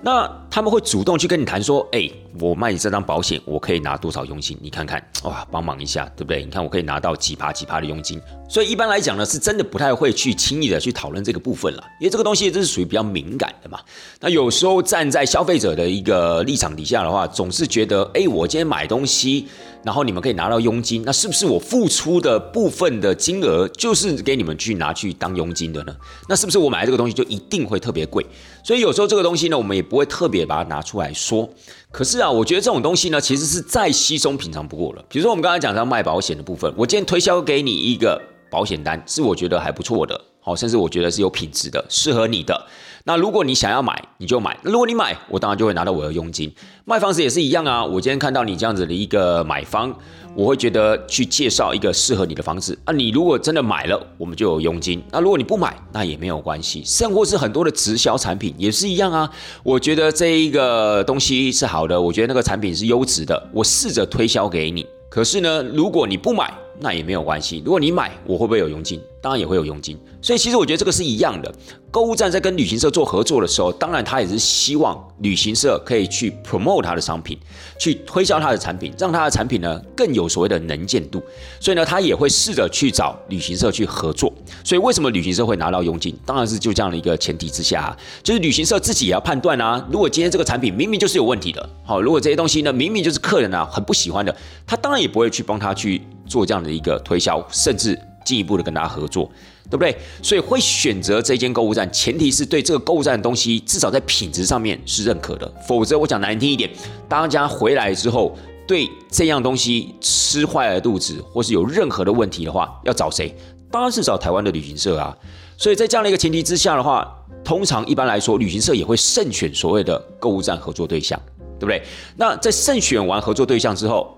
[0.00, 2.08] 那他们会主动去跟你谈说，哎，
[2.38, 4.56] 我卖你这张保险，我可以拿多少佣金？
[4.62, 6.44] 你看看，哇，帮忙一下，对不对？
[6.44, 8.22] 你看我可以拿到几趴几趴的佣金。
[8.50, 13.78] 所以一般来讲呢，是真的不太会去轻易的去讨论这个部分了，因为这个东西这是属于比较敏感的嘛。
[14.18, 19.46] 那有时候站在消费者的一个立场底下的话，总是觉得，哎，我今天买东西。
[19.82, 25.96] 然后你们可以拿到佣金，那是不是我付出的部分的金额就是给你们去拿去当佣金的呢？
[26.28, 28.26] 那是不是我买这个东西就一定会特别贵？
[28.62, 31.48] 所以有时候这个东西呢，我们也不会特别把它拿出来说。
[31.90, 35.02] 可是啊，我觉得这种东西呢，其实是再稀松平常不过了。
[35.08, 38.20] 比如说我们刚才讲到卖保险的部分，我今天推销给你一个
[38.50, 42.66] 保险单，是我觉得还不错的，好，甚至我觉得是有品质的，适合你的。
[43.04, 44.58] 那如果你想要买，你就买。
[44.62, 46.52] 如果你买，我当然就会拿到我的佣金。
[46.84, 47.82] 卖房子也是一样啊。
[47.82, 49.94] 我今天看到你这样子的一个买方，
[50.34, 52.92] 我会觉得去介绍一个适合你的房子啊。
[52.92, 55.02] 你如果真的买了，我们就有佣金。
[55.10, 56.82] 那如果你不买，那也没有关系。
[56.84, 59.30] 甚或是很多的直销产品也是一样啊。
[59.62, 64.86] 我觉得这一个东西是好的，我觉得那个产品是优质的，我试着推销给你。
[65.08, 67.62] 可是呢，如果你不买，那也没有关系。
[67.64, 69.00] 如果你买，我会不会有佣金？
[69.20, 69.98] 当然也会有佣金。
[70.22, 71.52] 所以其实我觉得这个是一样的。
[71.90, 77.36] 购物站在跟旅行社做合作的时候，当然他也是希望旅行社可以去 promote 他的商品，
[77.80, 81.20] 去推销他的产品，让他的产品呢更有所谓的能见度。
[81.58, 84.32] 所以呢，他也会试着去找旅行社去合作。
[84.62, 86.16] 所以为什么旅行社会拿到佣金？
[86.24, 89.84] 当然是就这样的一个前提之下，啊就是旅行社自己也要判断啊。
[89.90, 99.28] 如果今天这个产品明明就是有问题的，好，如果这些东西呢明明就是客人啊很不喜欢的，他当然也不会去帮他去做这样的一个推销，甚至进一步的跟他合作。
[99.70, 99.96] 对不对？
[100.20, 105.50] 所以会选择这间购物站，前提是对这个购物站的东西至少在品质上面是认可的。
[105.68, 106.68] 否则，我讲难听一点，
[107.08, 113.32] 大家回来之后对这样东西吃坏了肚子，或是有任何的问题的话，要找谁？
[113.70, 115.16] 当然是找台湾的旅行社啊。
[115.56, 117.08] 所以在这样的一个前提之下的话，
[117.44, 121.16] 通常一般来说，旅行社也会慎选所谓的购物站合作对象，
[121.60, 121.80] 对不对？
[122.16, 124.16] 那在慎选完合作对象之后。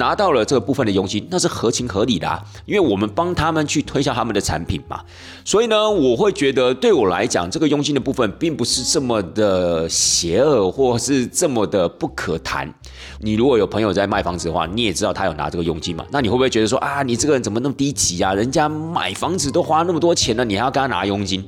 [0.00, 4.98] 拿到了这个部分的佣金，那是合情合理的，啊，因为我们帮他们去推销他们的产品嘛。
[5.44, 12.72] 所以呢，我会觉得对我来讲，这个佣金的部分并不是这么的邪恶，或是这么的不可谈。
[13.20, 16.04] 你如果有朋友在卖房子的话，你也知道他有拿这个佣金嘛？
[16.10, 18.32] 那你会不会觉得说啊，你这个人怎么那么低级啊？
[18.32, 21.44] 人家买房子都花那么多钱了，你还要跟他拿佣金？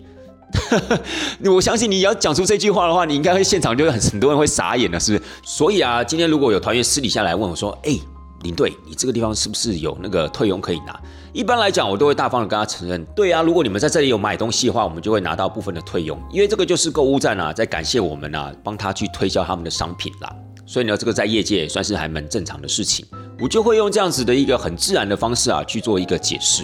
[1.46, 5.30] 我相信你要讲出这句话的话，你应该会现场就很很多人会傻眼了，是不是？
[5.42, 7.98] 所以啊，今天如果有团员私底下来问我说，哎。
[8.42, 11.00] 领队，你这个地方是不是有那个退佣可以拿？
[11.32, 20.34] 一般来讲，我都会大方的跟他承认，对啊，如果你们在这里有买东西的话，我们就会拿到部分的退佣，因为这个就是购物站啊，在感谢我们啊，帮他去推销他们的商品啦。
[20.66, 23.04] 所以呢，这个在业界也算是还蛮正常的事情，
[23.40, 26.62] 我就会用这样子的一个很自然的方式啊去做一个解释。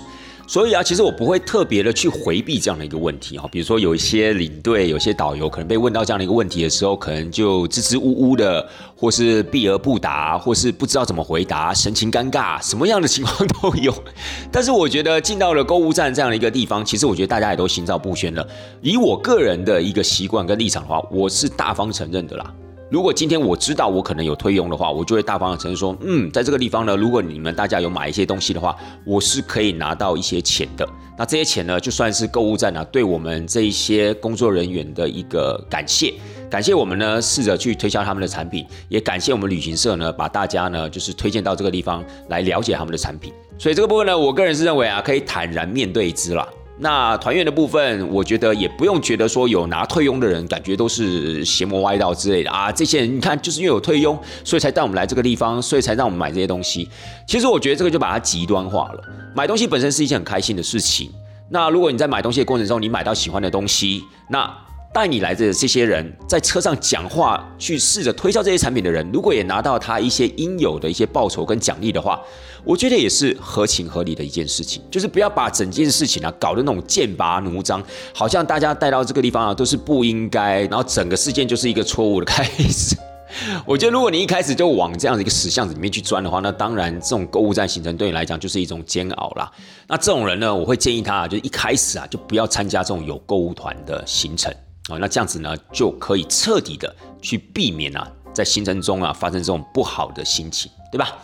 [0.48, 3.46] 所以啊，其实我不会特别的去回避这样的一个问题哈。
[3.52, 13.94] 比如说有一些领队、有些导游可能被问到这样的一个问题的时候，可能就支支吾吾的，或是避而不答，或是不知道怎么回答，神情尴尬，什么样的情况都有。
[14.50, 18.48] 但是我觉得进到了购物站这样的一个地方，其实我觉得大家也都心照不宣了。
[18.80, 22.54] 以我个人的一个习惯跟立场的话，我是大方承认的啦。
[22.90, 28.74] 如果今天我知道我可能有退佣的话，我就会大方的承认说，嗯，在这个地方呢，如果你们大家有买一些东西的话，
[29.04, 30.88] 我是可以拿到一些钱的。
[31.18, 36.14] 那这些钱呢，就算是购物站呢，对我们这一些工作人员的一个感谢，
[36.48, 43.34] 感谢我们呢，试着去推销他们的产品，也感谢我们旅行社呢，把大家呢，就是推荐到这个地方来了解他们的产品。
[43.58, 46.48] 所以这个部分呢，我个人是认为啊，可以坦然面对之了。
[46.80, 52.70] 那团员的部分，我觉得也不用觉得说有拿退佣的人，感觉都是邪魔歪道之类的啊。
[52.70, 56.88] 这些人你看，就是因为有退佣，所以才带我们来这个地方，所以才让我们买这些东西。
[57.26, 59.02] 其实我觉得这个就把它极端化了。
[59.34, 61.10] 买东西本身是一件很开心的事情。
[61.50, 64.48] 那如果你在买东西的过程中，你买到喜欢的东西，那
[64.92, 72.20] 带你来的这些人在车上讲话，去试着推销这些产品的人，如果也拿到他一些应有的一些报酬跟奖励的话，
[72.64, 74.82] 我觉得也是合情合理的一件事情。
[74.90, 77.82] 就是不要把整件事情啊搞得那种剑拔弩张，
[78.12, 82.96] 好像大家带到这个地方啊都是不应该，然后整个事件就是一个错误的开始。
[83.66, 89.52] 我觉得如果你一开始就往这样的一个死巷子里面去钻的话，那当然这种购物站行程对你来讲就是一种煎熬啦。
[89.86, 94.52] 那这种人呢，我会建议他，就一开始啊就不要参加这种有购物团的行程。
[94.88, 101.16] 哦，那这样子呢，就可以彻底的去避免啊，在行程中啊发生这种不好的心情，对吧？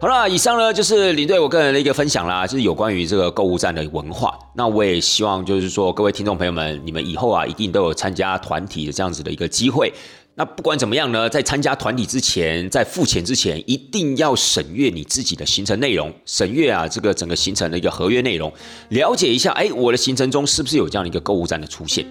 [0.00, 4.36] 好了，以上呢就是领队我个人的一个分享啦，就是有关于这个购物站的文化。
[4.56, 9.92] 那我也希望就是说，各位听众朋友们，你们以后啊一定都有参加团体的这样子的一个机会。
[10.34, 18.52] 那不管怎么样呢，在参加团体之前，在付钱之前，一定要审阅你自己的行程内容，审阅啊这个整个行程的一个合约内容，
[18.88, 22.04] 了解一下，哎，我的行程中是不是有这样的一个购物站的出现？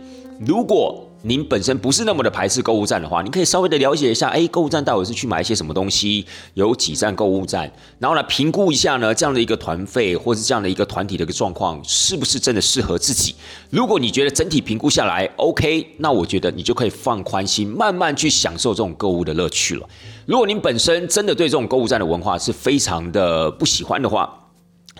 [0.43, 6.25] 如果您本身不是那么的排斥购物站的话，你可以稍微的了解一下，哎，购物站到底是去买一些什么东西，
[6.55, 13.35] 有几站购物站，然后呢，评估一下呢这样的一个团费或是这样的一个团体的一个状况，是不是真的适合自己？
[13.69, 19.87] 如果你觉得整体评估下来 OK，那我觉得你就可以放宽心，慢慢去享受这种购物的乐趣了。
[20.25, 24.40] 如果您本身真的对这种购物站的文化是非常的不喜欢的话，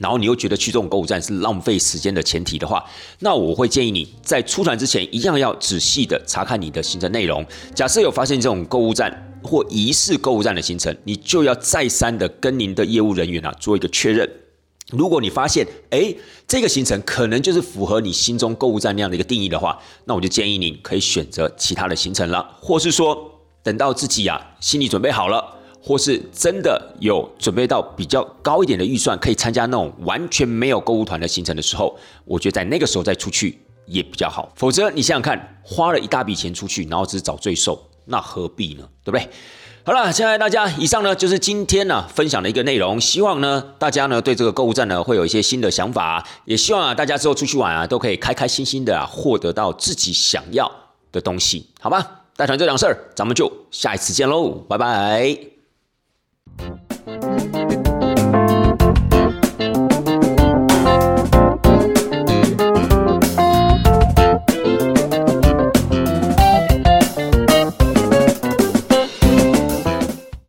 [0.01, 2.83] 然后你又觉得去这种购物站是浪费时间的前提的话，
[3.19, 7.45] 那我会建议你在出团之前一样要仔细的查看你的行程内容。
[7.75, 14.27] 假设有发现这种购物站或疑似购物站的行程，你就要再三的跟您的业务人员啊做一个确认。
[14.89, 16.13] 如果你发现哎
[16.47, 25.60] 这个行程可能就是符合你心中购物站那样的一个定义的话，那我就建议你可以选择其他的行程了，或是说等到自己啊心里准备好了。
[25.81, 34.51] 或是真的有准备到比较高一点的预算，可以参加那种完全没有购物团的行程的时候，我觉得在那个时候再出去也比较好。
[34.55, 38.87] 否则你想想看，花了一大笔钱出去，然后只是找罪受，那何必呢？
[39.03, 39.27] 对不对？
[39.83, 43.01] 好了，亲爱的大家，以上呢就是今天呢分享的一个内容。
[43.01, 50.71] 希望呢大家呢对这个购物站呢会有一些新的想法，也希望啊大家之后出去玩啊都可以开开心心的啊获得到自己想要
[51.11, 52.21] 的东西，好吧？
[52.37, 55.60] 带团这两事儿，咱们就下一次见喽，拜拜。
[56.57, 56.90] Thank you.